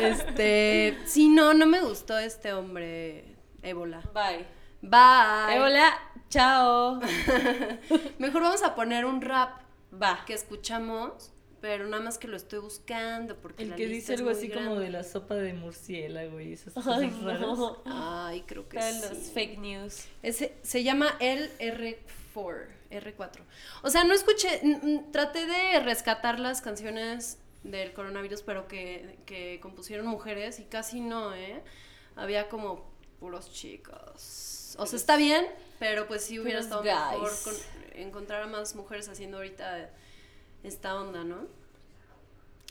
[0.00, 3.31] Este, sí, no, no me gustó este hombre,
[3.62, 4.00] ébola.
[4.12, 4.46] Bye.
[4.82, 5.60] Bye.
[5.60, 5.94] Hola,
[6.28, 7.00] chao.
[8.18, 9.62] Mejor vamos a poner un rap
[10.00, 10.24] Va.
[10.26, 14.14] que escuchamos, pero nada más que lo estoy buscando porque El la que lista dice
[14.14, 17.40] es algo así como de la sopa de murciélago y esas Ay, cosas raras.
[17.40, 17.82] no.
[17.84, 19.30] Ay, creo que Están los sí.
[19.32, 20.04] fake news.
[20.22, 23.40] Ese, se llama el R4, R4.
[23.82, 24.60] O sea, no escuché,
[25.12, 31.32] traté de rescatar las canciones del coronavirus, pero que, que compusieron mujeres y casi no,
[31.34, 31.62] ¿eh?
[32.16, 32.91] Había como
[33.22, 34.74] puros chicos.
[34.78, 35.46] O sea, está bien,
[35.78, 37.54] pero pues sí hubiera estado mejor con-
[37.94, 39.90] encontrar a más mujeres haciendo ahorita
[40.64, 41.46] esta onda, ¿no?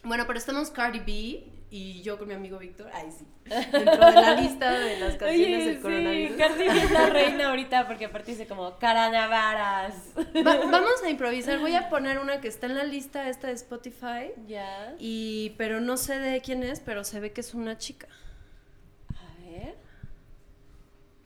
[0.03, 2.89] Bueno, pero estamos Cardi B y yo con mi amigo Víctor.
[2.93, 3.25] Ay, sí.
[3.45, 6.37] Dentro de la lista de las canciones Oye, del sí, coronavirus.
[6.37, 9.93] Cardi B es la reina ahorita porque aparte dice como caranavaras.
[10.17, 11.59] Va- vamos a improvisar.
[11.59, 14.31] Voy a poner una que está en la lista esta de Spotify.
[14.47, 14.95] Ya.
[14.99, 18.07] Y, pero no sé de quién es, pero se ve que es una chica.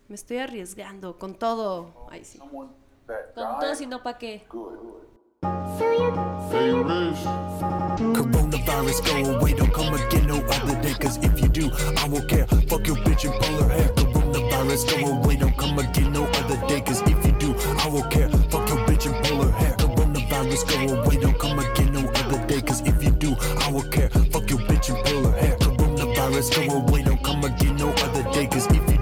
[0.08, 2.08] Me estoy arriesgando con todo.
[2.12, 2.38] Ay, sí.
[2.38, 2.70] someone
[3.08, 4.46] that Con todo, si no, ¿pa' qué?
[8.14, 10.94] Coronavirus, go away, don't come again no other day.
[11.00, 12.46] Cause if you do, I will care.
[12.68, 13.90] Fuck your bitch and pull her hair.
[13.96, 16.82] Coronavirus, go away, don't come again no other day.
[16.82, 18.30] Cause if you do, I will care.
[18.50, 19.74] Fuck your bitch and pull her hair.
[19.78, 22.62] Coronavirus, go away, don't come again no other day.
[22.62, 24.10] Cause if you do, I will care.
[24.10, 25.58] Fuck your bitch and pull her hair.
[25.58, 28.46] Coronavirus, go away, don't come again no other day.
[28.48, 28.95] Cause if you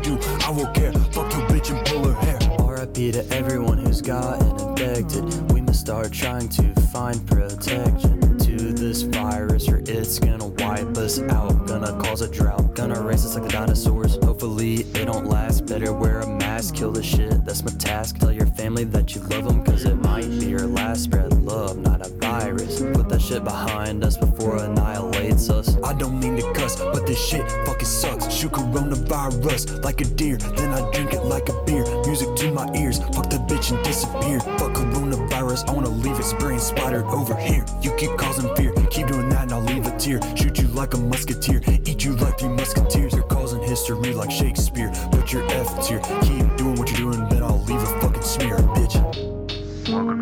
[0.53, 0.93] will care.
[1.11, 2.39] Fuck your bitch and pull her hair.
[2.67, 5.51] RIP to everyone who's gotten infected.
[5.51, 11.19] We must start trying to find protection to this virus, or it's gonna wipe us
[11.21, 11.67] out.
[11.67, 14.15] Gonna cause a drought, gonna race us like the dinosaurs.
[14.23, 15.65] Hopefully, it don't last.
[15.65, 17.45] Better wear a mask, kill the shit.
[17.45, 18.19] That's my task.
[18.19, 21.03] Tell your family that you love them, cause it might be your last.
[21.03, 22.09] Spread love, not a
[22.43, 22.81] virus.
[22.93, 25.77] Put that shit behind us before it annihilates us.
[25.83, 28.33] I don't mean to cuss, but this shit fucking sucks.
[28.33, 31.85] Shoot coronavirus like a deer, then I drink it like a beer.
[32.05, 34.39] Music to my ears, fuck the bitch and disappear.
[34.59, 37.65] Fuck coronavirus, I wanna leave it spraying spider over here.
[37.81, 40.19] You keep causing fear, keep doing that and I'll leave a tear.
[40.35, 43.13] Shoot you like a musketeer, eat you like three musketeers.
[43.13, 44.91] You're causing history like Shakespeare.
[45.11, 47.27] Put your F tier, keep doing what you're doing,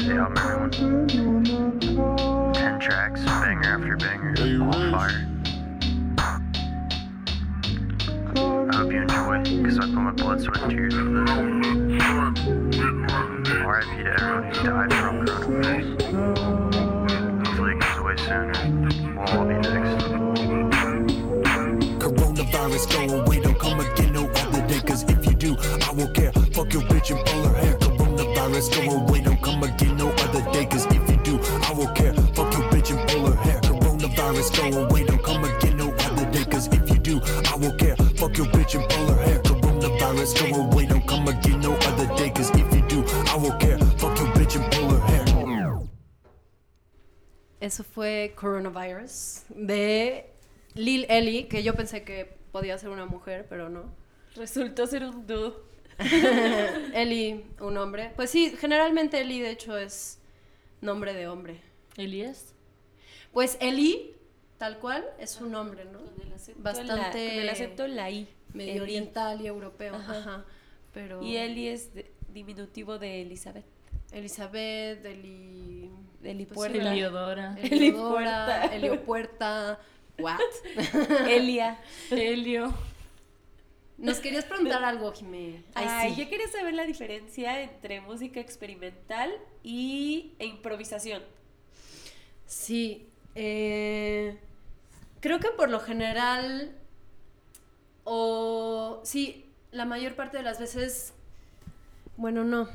[0.04, 2.52] Welcome to the.
[2.56, 4.34] Ten tracks, banger after banger,
[4.64, 5.28] all fire.
[8.36, 11.32] I hope you enjoy, because I put my blood, sweat, and tears into this.
[13.62, 15.86] RIP to everyone who's died from coronavirus.
[17.46, 20.06] Hopefully it goes away soon, and we'll all be next.
[22.02, 24.80] Coronavirus, go away, don't come again no other day.
[24.80, 25.56] Cause if you do,
[25.88, 26.32] I will care.
[26.32, 27.71] Fuck your bitch and pull her hair.
[28.52, 30.66] Coronavirus, go away, don't come again no other day.
[30.66, 32.14] Cause if you do, I will care.
[32.36, 33.62] Fuck your bitch and pull her hair.
[33.62, 36.44] Coronavirus, go away, don't come again no other day.
[36.44, 37.96] Cause if you do, I will care.
[37.96, 39.40] Fuck your bitch and pull her hair.
[39.40, 42.30] Coronavirus, go away, don't come again no other day.
[42.30, 43.78] Cause if you do, I will care.
[43.98, 45.22] Fuck your bitch and pull her hair.
[47.62, 50.26] Eso fue Coronavirus de
[50.74, 53.86] Lil Ellie, que yo pensé que podía ser una mujer, pero no.
[54.36, 55.71] Resultó ser un dude.
[56.94, 58.12] Eli, un hombre.
[58.16, 60.20] Pues sí, generalmente Eli de hecho es
[60.82, 61.62] nombre de hombre.
[61.98, 62.54] Elías.
[63.32, 64.14] Pues Eli,
[64.58, 66.00] tal cual, es un nombre, ¿no?
[66.00, 68.28] Con el acento Bastante la, con el acento la I.
[68.54, 68.82] Medio Eli.
[68.82, 69.96] oriental y europeo.
[69.96, 70.18] Ajá.
[70.20, 70.46] Ajá.
[70.94, 73.66] Pero Y Eli es de- diminutivo de Elizabeth.
[74.12, 75.90] Elizabeth, Eli...
[76.24, 77.56] Eli pues Eliodora.
[77.62, 78.76] Eliodora, Puerta.
[78.76, 79.80] Eliopuerta.
[80.20, 80.40] What?
[81.30, 81.80] Elia.
[82.12, 82.74] Helio.
[84.02, 85.64] Nos querías preguntar algo, Jimé.
[85.76, 86.24] Ay, Ay, sí.
[86.24, 89.32] yo quería saber la diferencia entre música experimental
[89.64, 91.22] y e improvisación.
[92.46, 94.38] Sí, eh,
[95.20, 96.76] creo que por lo general,
[98.04, 101.14] o sí, la mayor parte de las veces,
[102.18, 102.68] bueno, no.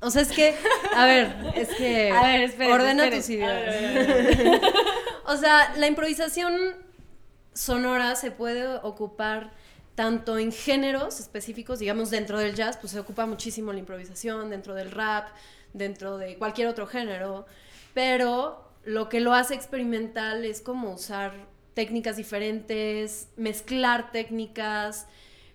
[0.00, 0.54] O sea, es que,
[0.94, 3.20] a ver, es que A ver, esperen, ordena esperen.
[3.20, 3.64] tus ideas.
[3.64, 4.60] ver, a ver, a ver.
[5.26, 6.76] O sea, la improvisación
[7.54, 9.52] sonora se puede ocupar
[9.94, 14.74] tanto en géneros específicos, digamos dentro del jazz, pues se ocupa muchísimo la improvisación, dentro
[14.74, 15.28] del rap,
[15.72, 17.46] dentro de cualquier otro género,
[17.92, 21.32] pero lo que lo hace experimental es como usar
[21.74, 25.06] técnicas diferentes, mezclar técnicas,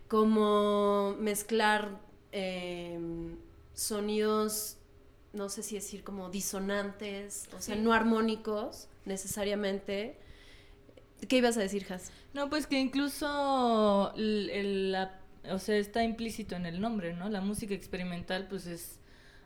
[0.07, 1.99] como mezclar
[2.31, 3.37] em,
[3.73, 4.77] sonidos,
[5.33, 10.17] no sé si decir como disonantes, o sea, no armónicos necesariamente.
[11.28, 12.11] ¿Qué ibas a decir, Has?
[12.34, 15.20] No, pues que incluso el- el- la-
[15.51, 17.30] o sea, está implícito en el nombre, ¿no?
[17.30, 18.99] La música experimental, pues es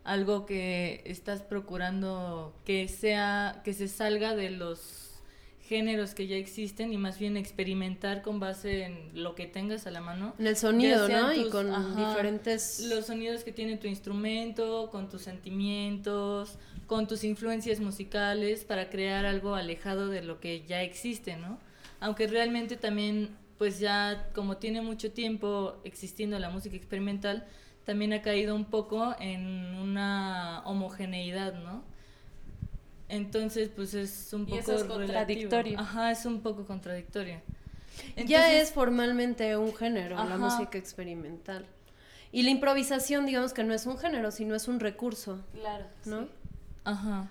[0.04, 5.10] algo que estás procurando que sea, que se salga de los
[5.62, 9.92] géneros que ya existen y más bien experimentar con base en lo que tengas a
[9.92, 10.36] la mano.
[10.38, 11.34] En el sonido, ¿no?
[11.34, 12.82] y con ajá, diferentes...
[12.90, 16.58] Los sonidos que tiene tu instrumento, con tus sentimientos,
[16.94, 21.58] con tus influencias musicales para crear algo alejado de lo que ya existe, ¿no?
[22.00, 27.48] Aunque realmente también, pues ya como tiene mucho tiempo existiendo la música experimental,
[27.84, 31.84] también ha caído un poco en una homogeneidad, ¿no?
[33.10, 35.80] Entonces, pues es un Y poco eso es contradictorio.
[35.80, 37.42] Ajá, es un poco contradictorio.
[38.24, 41.66] ya es formalmente un género, la música experimental.
[42.32, 46.26] Y la improvisación, digamos que no es un género, sino es un recurso, Claro, ¿no?
[46.26, 46.30] sí.
[46.84, 47.30] Ajá.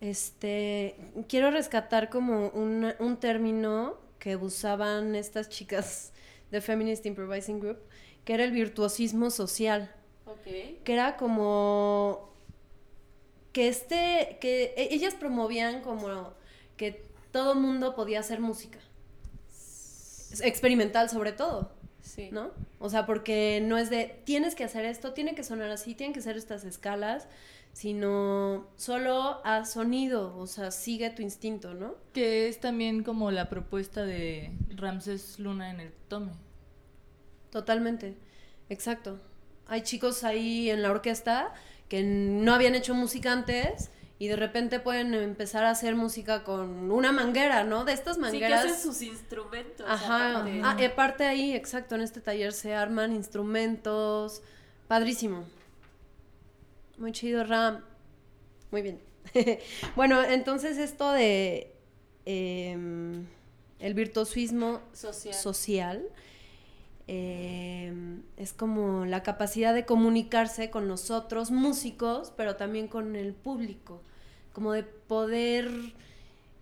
[0.00, 0.96] Este,
[1.28, 6.12] quiero rescatar como un, un término que usaban estas chicas
[6.50, 7.78] de Feminist Improvising Group,
[8.24, 9.94] que era el virtuosismo social.
[10.26, 10.44] Ok.
[10.84, 12.30] que era como
[13.52, 16.34] que este que e- ellas promovían como
[16.76, 18.78] que todo mundo podía hacer música
[20.42, 21.72] experimental sobre todo
[22.02, 22.28] Sí.
[22.32, 22.50] ¿no?
[22.78, 26.14] O sea, porque no es de tienes que hacer esto, tiene que sonar así, tienen
[26.14, 27.28] que ser estas escalas,
[27.72, 31.94] sino solo a sonido, o sea, sigue tu instinto, ¿no?
[32.12, 36.32] Que es también como la propuesta de Ramses Luna en el Tome.
[37.50, 38.16] Totalmente,
[38.68, 39.18] exacto.
[39.66, 41.52] Hay chicos ahí en la orquesta
[41.88, 46.90] que no habían hecho música antes y de repente pueden empezar a hacer música con
[46.90, 47.84] una manguera, ¿no?
[47.84, 48.64] De estas Sí, que mangueras.
[48.66, 49.86] hacen sus instrumentos.
[49.88, 50.60] Ajá, aparte.
[50.62, 54.42] ah, aparte ahí, exacto, en este taller se arman instrumentos,
[54.88, 55.44] padrísimo.
[57.00, 57.82] Muy chido, Ram.
[58.70, 59.00] Muy bien.
[59.96, 61.74] bueno, entonces esto de
[62.26, 63.26] em,
[63.78, 65.34] el virtuosismo Social.
[65.34, 66.08] social
[67.06, 73.32] em, es como la capacidad de comunicarse con los otros músicos, pero también con el
[73.32, 74.02] público,
[74.52, 75.70] como de poder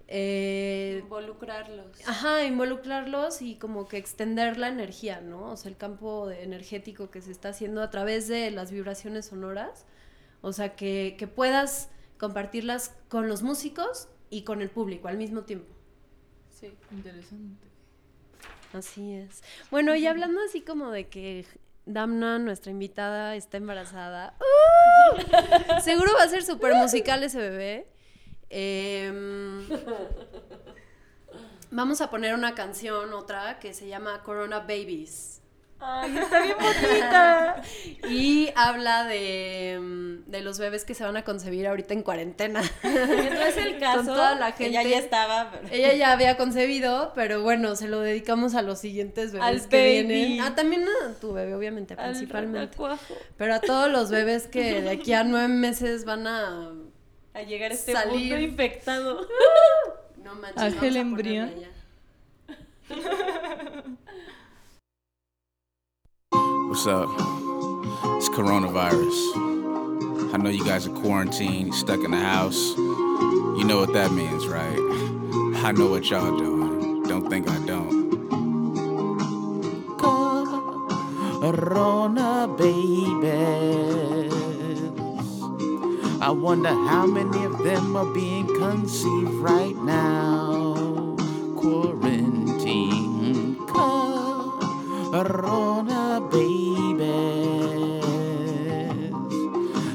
[0.07, 1.87] eh, Involucrarlos.
[2.07, 5.51] Ajá, involucrarlos y como que extender la energía, ¿no?
[5.51, 9.85] O sea, el campo energético que se está haciendo a través de las vibraciones sonoras.
[10.41, 15.43] O sea, que, que puedas compartirlas con los músicos y con el público al mismo
[15.43, 15.73] tiempo.
[16.51, 16.73] Sí.
[16.91, 17.67] Interesante.
[18.73, 19.43] Así es.
[19.71, 21.47] Bueno, y hablando así como de que
[21.87, 24.37] Damna, nuestra invitada, está embarazada.
[24.41, 25.81] ¡uh!
[25.81, 27.89] Seguro va a ser súper musical ese bebé.
[28.51, 29.67] Em,
[31.71, 35.41] vamos a poner una canción, otra, que se llama Corona Babies.
[35.81, 37.63] Ay, está bien bonita.
[38.11, 42.63] Y habla de, em, de los bebés que se van a concebir ahorita en cuarentena.
[42.83, 42.89] Que
[43.31, 44.05] no es el caso.
[44.05, 44.91] toda la Ella gente.
[44.91, 45.51] ya estaba.
[45.51, 49.69] pero- Ella ya había concebido, pero bueno, se lo dedicamos a los siguientes bebés Al
[49.69, 50.15] que baby.
[50.15, 50.41] vienen.
[50.41, 52.59] Ah, también a tu bebé, obviamente, al principalmente.
[52.61, 53.15] renacuajo.
[53.37, 56.73] Pero a todos los bebés que de aquí a nueve meses van a...
[57.35, 58.31] A llegar a este Salir.
[58.31, 59.27] mundo infectado.
[60.25, 61.51] No manches, Ángel embrión.
[66.69, 67.09] What's up?
[68.19, 70.35] It's coronavirus.
[70.35, 72.77] I know you guys are quarantined, stuck in the house.
[72.77, 74.79] You know what that means, right?
[75.65, 77.05] I know what y'all doing.
[77.05, 78.11] Don't think I don't.
[81.41, 84.35] Rona babies.
[86.21, 91.17] I wonder how many of them are being conceived right now.
[91.57, 92.28] Quarantine
[95.11, 98.05] Corona babies.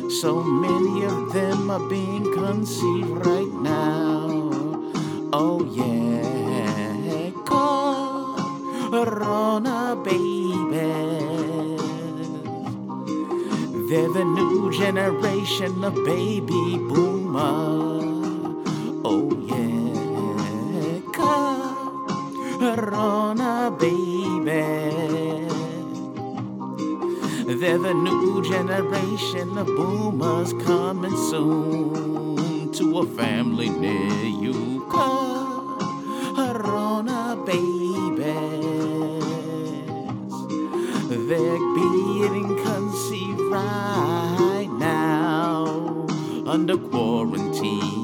[0.09, 4.49] So many of them are being conceived right now.
[5.31, 7.29] Oh yeah,
[8.89, 10.33] Corona babies.
[13.87, 18.01] They're the new generation of baby boomer.
[19.05, 19.62] Oh yeah,
[22.63, 24.63] Corona baby.
[27.59, 34.87] They're the new generation of boomers coming soon to a family near you.
[36.35, 38.23] Corona babies.
[41.27, 46.07] They're being conceived right now
[46.47, 48.02] under quarantine.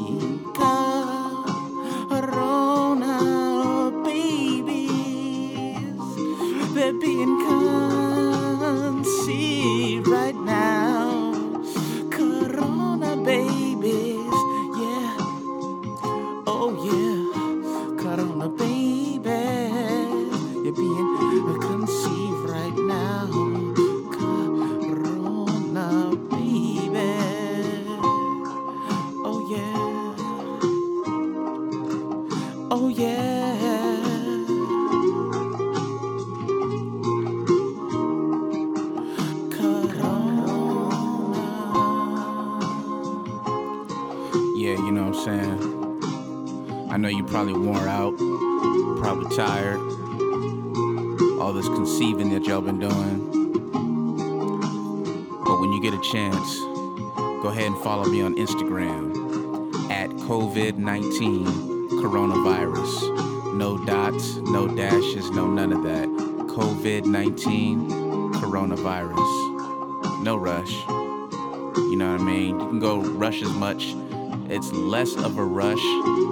[73.40, 73.96] Rush as much.
[74.50, 76.29] It's less of a rush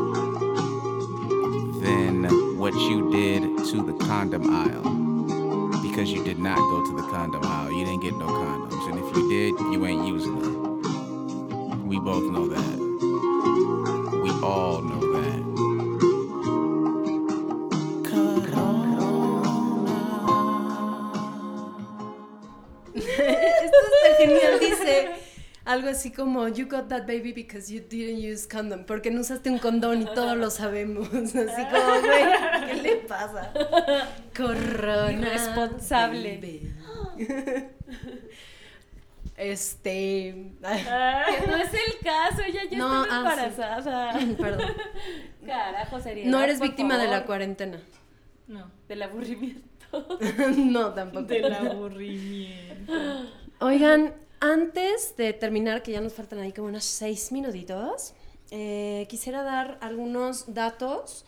[25.87, 29.49] algo así como You got that baby because you didn't use condom, porque no usaste
[29.49, 31.07] un condón y todos lo sabemos.
[31.13, 32.25] Así como, güey,
[32.67, 33.51] ¿qué le pasa?
[34.35, 35.11] Corona.
[35.11, 36.37] Irresponsable.
[36.37, 36.73] baby.
[39.37, 40.51] Este.
[40.61, 43.45] No es el caso, ya No, estaba ah, sí.
[43.45, 44.13] embarazada.
[44.37, 44.73] Perdón.
[45.45, 46.25] Carajo, sería.
[46.25, 47.79] No eres víctima de la cuarentena.
[48.47, 48.69] No.
[48.87, 49.61] Del aburrimiento.
[50.57, 51.27] no, tampoco.
[51.27, 52.93] Del aburrimiento.
[53.59, 58.13] Oigan, antes de terminar, que ya nos faltan ahí como unos seis minutitos,
[58.51, 61.25] eh, quisiera dar algunos datos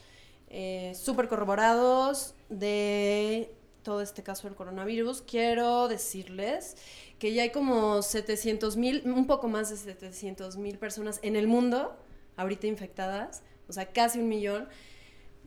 [0.50, 3.54] eh, súper corroborados de
[3.84, 5.22] todo este caso del coronavirus.
[5.22, 6.76] Quiero decirles
[7.18, 11.48] que ya hay como 700 mil, un poco más de 700 mil personas en el
[11.48, 11.96] mundo
[12.38, 14.70] ahorita infectadas, o sea, casi un millón.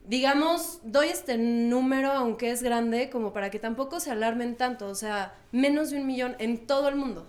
[0.04, 4.94] Digamos, doy este número, aunque es grande, como para que tampoco se alarmen tanto, o
[4.94, 7.26] sea, menos de un millón en todo el mundo.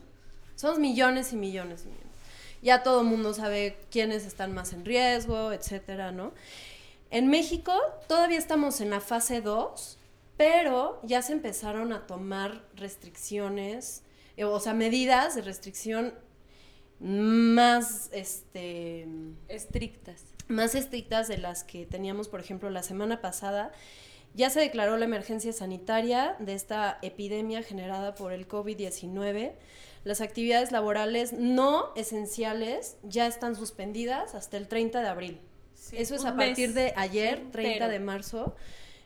[0.64, 2.08] Somos millones y millones y millones.
[2.62, 6.32] Ya todo el mundo sabe quiénes están más en riesgo, etcétera, ¿no?
[7.12, 7.74] En México
[8.08, 9.98] todavía estamos en la fase 2,
[10.38, 14.04] pero ya se empezaron a tomar restricciones,
[14.38, 16.14] eh, o sea, medidas de restricción
[16.98, 19.06] más, este,
[19.50, 20.24] Estrictas.
[20.48, 23.74] más estrictas de las que teníamos, por ejemplo, la semana pasada.
[24.34, 29.56] Ya se declaró la emergencia sanitaria de esta epidemia generada por el COVID-19.
[30.04, 35.42] Las actividades laborales no esenciales ya están suspendidas hasta el 30 de abril.
[35.92, 37.88] Eso es a partir de ayer, 30 entero.
[37.90, 38.56] de marzo.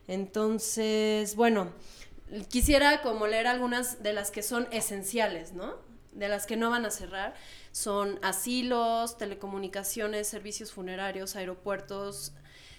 [0.06, 1.72] Entonces, bueno,
[2.48, 5.76] quisiera como leer algunas de las que son esenciales, ¿no?
[6.12, 7.34] De las que no van a cerrar.
[7.72, 12.32] Son asilos, telecomunicaciones, servicios funerarios, aeropuertos,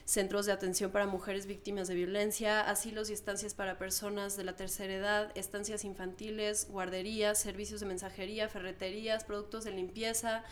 [0.10, 4.55] centros de atención para mujeres víctimas de violencia, asilos y estancias para personas de la
[4.55, 10.43] tercera edad, estancias infantiles, guarderías, servicios de mensajería, ferreterías, productos de limpieza,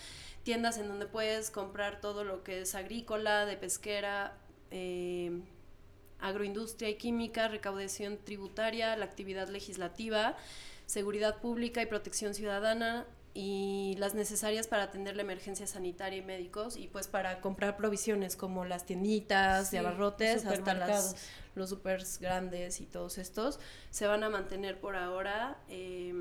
[0.43, 4.37] tiendas en donde puedes comprar todo lo que es agrícola, de pesquera,
[4.69, 5.41] eh,
[6.19, 10.37] agroindustria y química, recaudación tributaria, la actividad legislativa,
[10.85, 13.07] seguridad pública y protección ciudadana
[13.39, 18.35] y las necesarias para atender la emergencia sanitaria y médicos y pues para comprar provisiones
[18.35, 21.15] como las tienditas de abarrotes hasta las,
[21.53, 23.59] los supers grandes y todos estos
[23.91, 26.15] se van a mantener por ahora eh,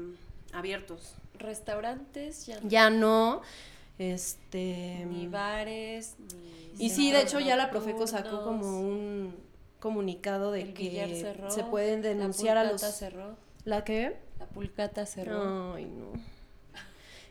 [0.53, 1.14] abiertos.
[1.39, 2.69] Restaurantes ya no.
[2.69, 3.41] Ya no,
[3.99, 5.07] este...
[5.07, 9.35] Ni bares, ni Y sí, de hecho ya la Profeco sacó como un
[9.81, 12.83] comunicado de El que cerró, se pueden la denunciar a los...
[12.83, 13.39] cerró.
[13.64, 14.19] ¿La qué?
[14.39, 15.73] La pulcata cerró.
[15.73, 16.36] Ay, no.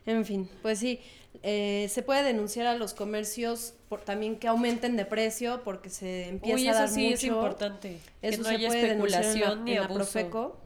[0.06, 1.00] En fin, pues sí,
[1.44, 6.28] eh, se puede denunciar a los comercios por, también que aumenten de precio porque se
[6.30, 7.14] empieza Uy, a dar sí mucho.
[7.16, 7.98] es importante.
[8.22, 9.98] Eso que no se haya puede denunciar en la- especulación ni en la abuso.
[10.00, 10.62] Profeco.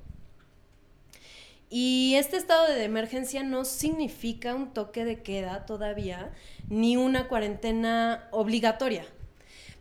[1.69, 6.31] Y este estado de emergencia no significa un toque de queda todavía,
[6.67, 9.05] ni una cuarentena obligatoria.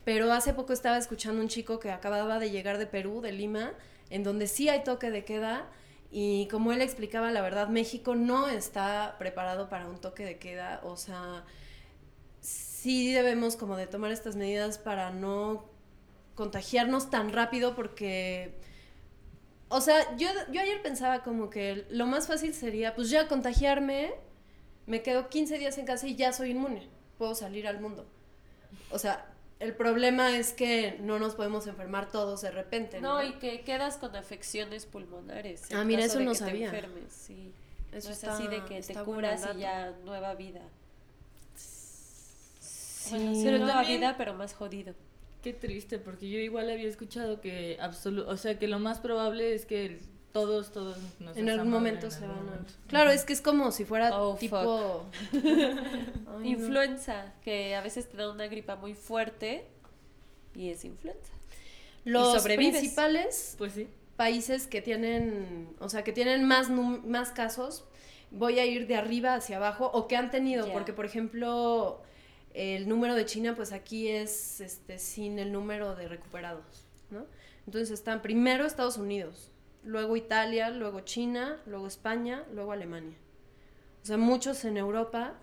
[0.04, 3.72] Pero hace poco estaba escuchando un chico que acababa de llegar de Perú, de Lima,
[4.10, 5.66] en donde sí hay toque de queda.
[6.10, 10.80] Y como él explicaba, la verdad, México no está preparado para un toque de queda.
[10.84, 11.44] O sea,
[12.40, 15.66] sí debemos como de tomar estas medidas para no
[16.34, 18.54] contagiarnos tan rápido porque,
[19.68, 24.14] o sea, yo, yo ayer pensaba como que lo más fácil sería, pues ya contagiarme,
[24.86, 26.88] me quedo 15 días en casa y ya soy inmune,
[27.18, 28.06] puedo salir al mundo.
[28.90, 29.26] O sea,
[29.60, 33.14] el problema es que no nos podemos enfermar todos de repente, ¿no?
[33.22, 35.70] No, y que quedas con afecciones pulmonares.
[35.70, 36.66] en Ah, mira, caso eso de no que te sabía.
[36.66, 37.52] enfermes, sí.
[37.92, 40.60] Eso no es está- así de que te curas y ya nueva vida.
[41.56, 43.10] Sí.
[43.10, 44.94] Bueno, sí, Pero nueva también- vida, pero más jodido.
[45.42, 49.54] Qué triste, porque yo igual había escuchado que absolu o sea, que lo más probable
[49.54, 50.00] es que el-
[50.32, 52.88] todos, todos nos en algún momento en se algún van a...
[52.88, 55.06] Claro, es que es como si fuera Oh, tipo...
[55.32, 56.44] Ay, no.
[56.44, 59.66] Influenza, que a veces te da una gripa muy fuerte
[60.54, 61.32] y es influenza.
[62.04, 63.88] Los principales Pues sí.
[64.16, 67.84] países que tienen, o sea, que tienen más, más casos,
[68.30, 72.02] voy a ir de arriba hacia abajo, o que han tenido, porque por ejemplo,
[72.54, 77.26] el número de China, pues aquí es este, sin el número de recuperados, ¿no?
[77.66, 79.50] Entonces están primero Estados Unidos,
[79.82, 83.16] luego Italia, luego China, luego España, luego Alemania.
[84.02, 85.34] O sea, muchos en Europa.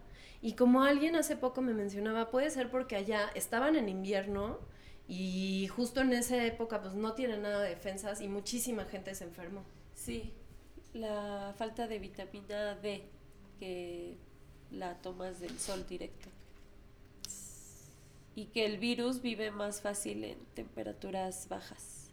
[0.42, 4.60] Y como alguien hace poco me mencionaba, puede ser porque allá estaban en invierno
[5.08, 9.24] y justo en esa época pues no tienen nada de defensas y muchísima gente se
[9.24, 9.64] enfermó.
[9.94, 10.34] Sí,
[10.94, 13.04] la falta de vitamina D,
[13.60, 14.18] que
[14.72, 16.30] la tomas del sol directo.
[18.36, 22.10] Y que el virus vive más fácil en temperaturas bajas.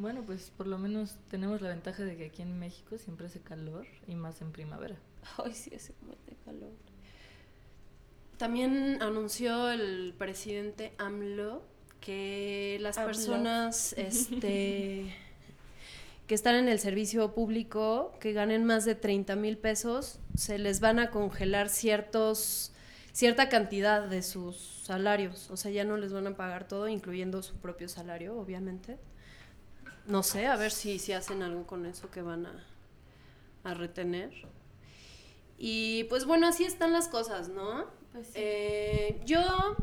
[0.00, 3.40] Bueno, pues por lo menos tenemos la ventaja de que aquí en México siempre hace
[3.40, 4.96] calor y más en primavera.
[5.44, 6.70] Ay, sí, hace un buen de calor.
[8.38, 11.62] También anunció el presidente AMLO
[12.00, 13.08] que las AMLO.
[13.08, 15.14] personas este,
[16.26, 20.80] que están en el servicio público, que ganen más de 30 mil pesos, se les
[20.80, 22.72] van a congelar ciertos,
[23.12, 25.50] cierta cantidad de sus salarios.
[25.50, 28.96] O sea, ya no les van a pagar todo, incluyendo su propio salario, obviamente.
[30.10, 32.66] No sé, a ver si, si hacen algo con eso que van a,
[33.64, 34.30] a retener.
[35.58, 37.84] Y pues bueno, así están las cosas, ¿no?
[38.34, 39.40] Eh, yo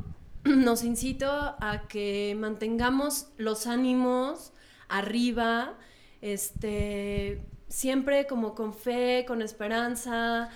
[0.44, 4.52] nos incito a que mantengamos los ánimos
[4.90, 5.78] arriba,
[6.22, 10.50] este, siempre como con fe, con esperanza,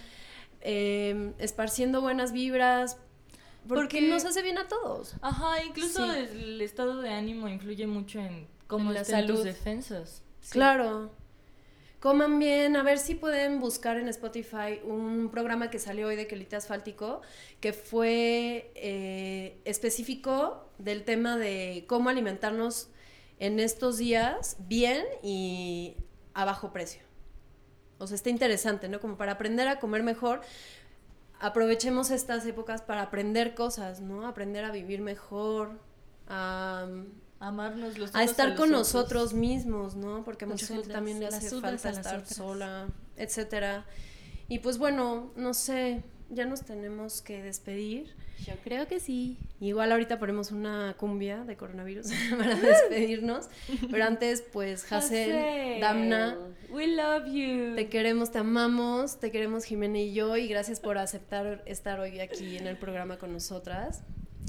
[0.61, 2.97] eh, esparciendo buenas vibras,
[3.67, 5.15] porque, Porque- nos hace bien a todos.
[5.21, 6.19] Ajá, incluso Sí.
[6.19, 9.47] el estado de ánimo influye mucho en cómo En la tus salud.
[10.49, 11.11] Claro.
[11.99, 16.25] Coman bien, a ver si pueden buscar en Spotify un programa que salió hoy de
[16.25, 17.21] Quelite Asfáltico,
[17.59, 22.87] que fue eh, específico del tema de cómo alimentarnos
[23.39, 25.97] en estos días bien y
[26.33, 27.03] a bajo precio.
[27.99, 29.01] O sea, está interesante, ¿no?
[29.01, 30.41] Como para aprender a comer mejor,
[31.39, 34.25] aprovechemos estas épocas para aprender cosas, ¿no?
[34.25, 35.77] Aprender a vivir mejor,
[36.27, 36.87] a
[37.41, 38.93] Amarnos los a estar los con otros.
[38.93, 40.23] nosotros mismos, ¿no?
[40.23, 42.35] Porque a mucha gente también le hace falta estar otras.
[42.35, 42.87] sola,
[43.17, 43.85] etcétera.
[44.47, 48.13] Y pues bueno, no sé, ya nos tenemos que despedir.
[48.45, 49.37] Yo creo que sí.
[49.59, 53.49] Igual ahorita ponemos una cumbia de coronavirus para despedirnos,
[53.89, 56.37] pero antes pues Hazel, Damna,
[56.69, 57.75] We love you.
[57.75, 62.19] te queremos, te amamos, te queremos Jimena y yo y gracias por aceptar estar hoy
[62.19, 64.03] aquí en el programa con nosotras.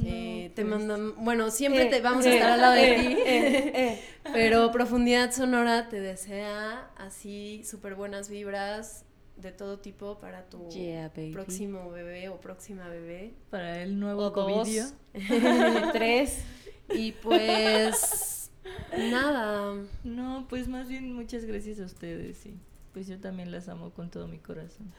[0.05, 0.75] Eh, te pues...
[0.75, 4.01] mandan, bueno, siempre eh, te vamos a eh, estar al lado de ti,
[4.33, 9.05] pero Profundidad Sonora te desea así súper buenas vibras
[9.37, 10.69] de todo tipo para tu
[11.33, 13.35] próximo bebé o próxima bebé.
[13.51, 14.65] Para el nuevo o
[15.93, 16.43] tres.
[16.95, 18.51] Y pues
[19.11, 19.75] nada.
[20.05, 22.55] No, pues más bien muchas gracias a ustedes, sí.
[22.93, 24.93] Pues yo también las amo con todo mi corazón.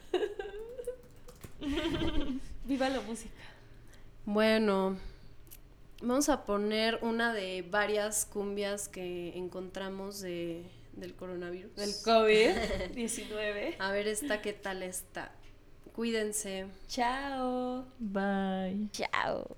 [2.65, 3.31] Viva la música.
[4.25, 4.97] Bueno,
[6.01, 10.63] vamos a poner una de varias cumbias que encontramos de,
[10.93, 11.75] del coronavirus.
[11.75, 13.75] Del COVID-19.
[13.79, 15.33] a ver esta, ¿qué tal está?
[15.93, 16.67] Cuídense.
[16.87, 17.85] Chao.
[17.99, 18.89] Bye.
[18.91, 19.57] Chao.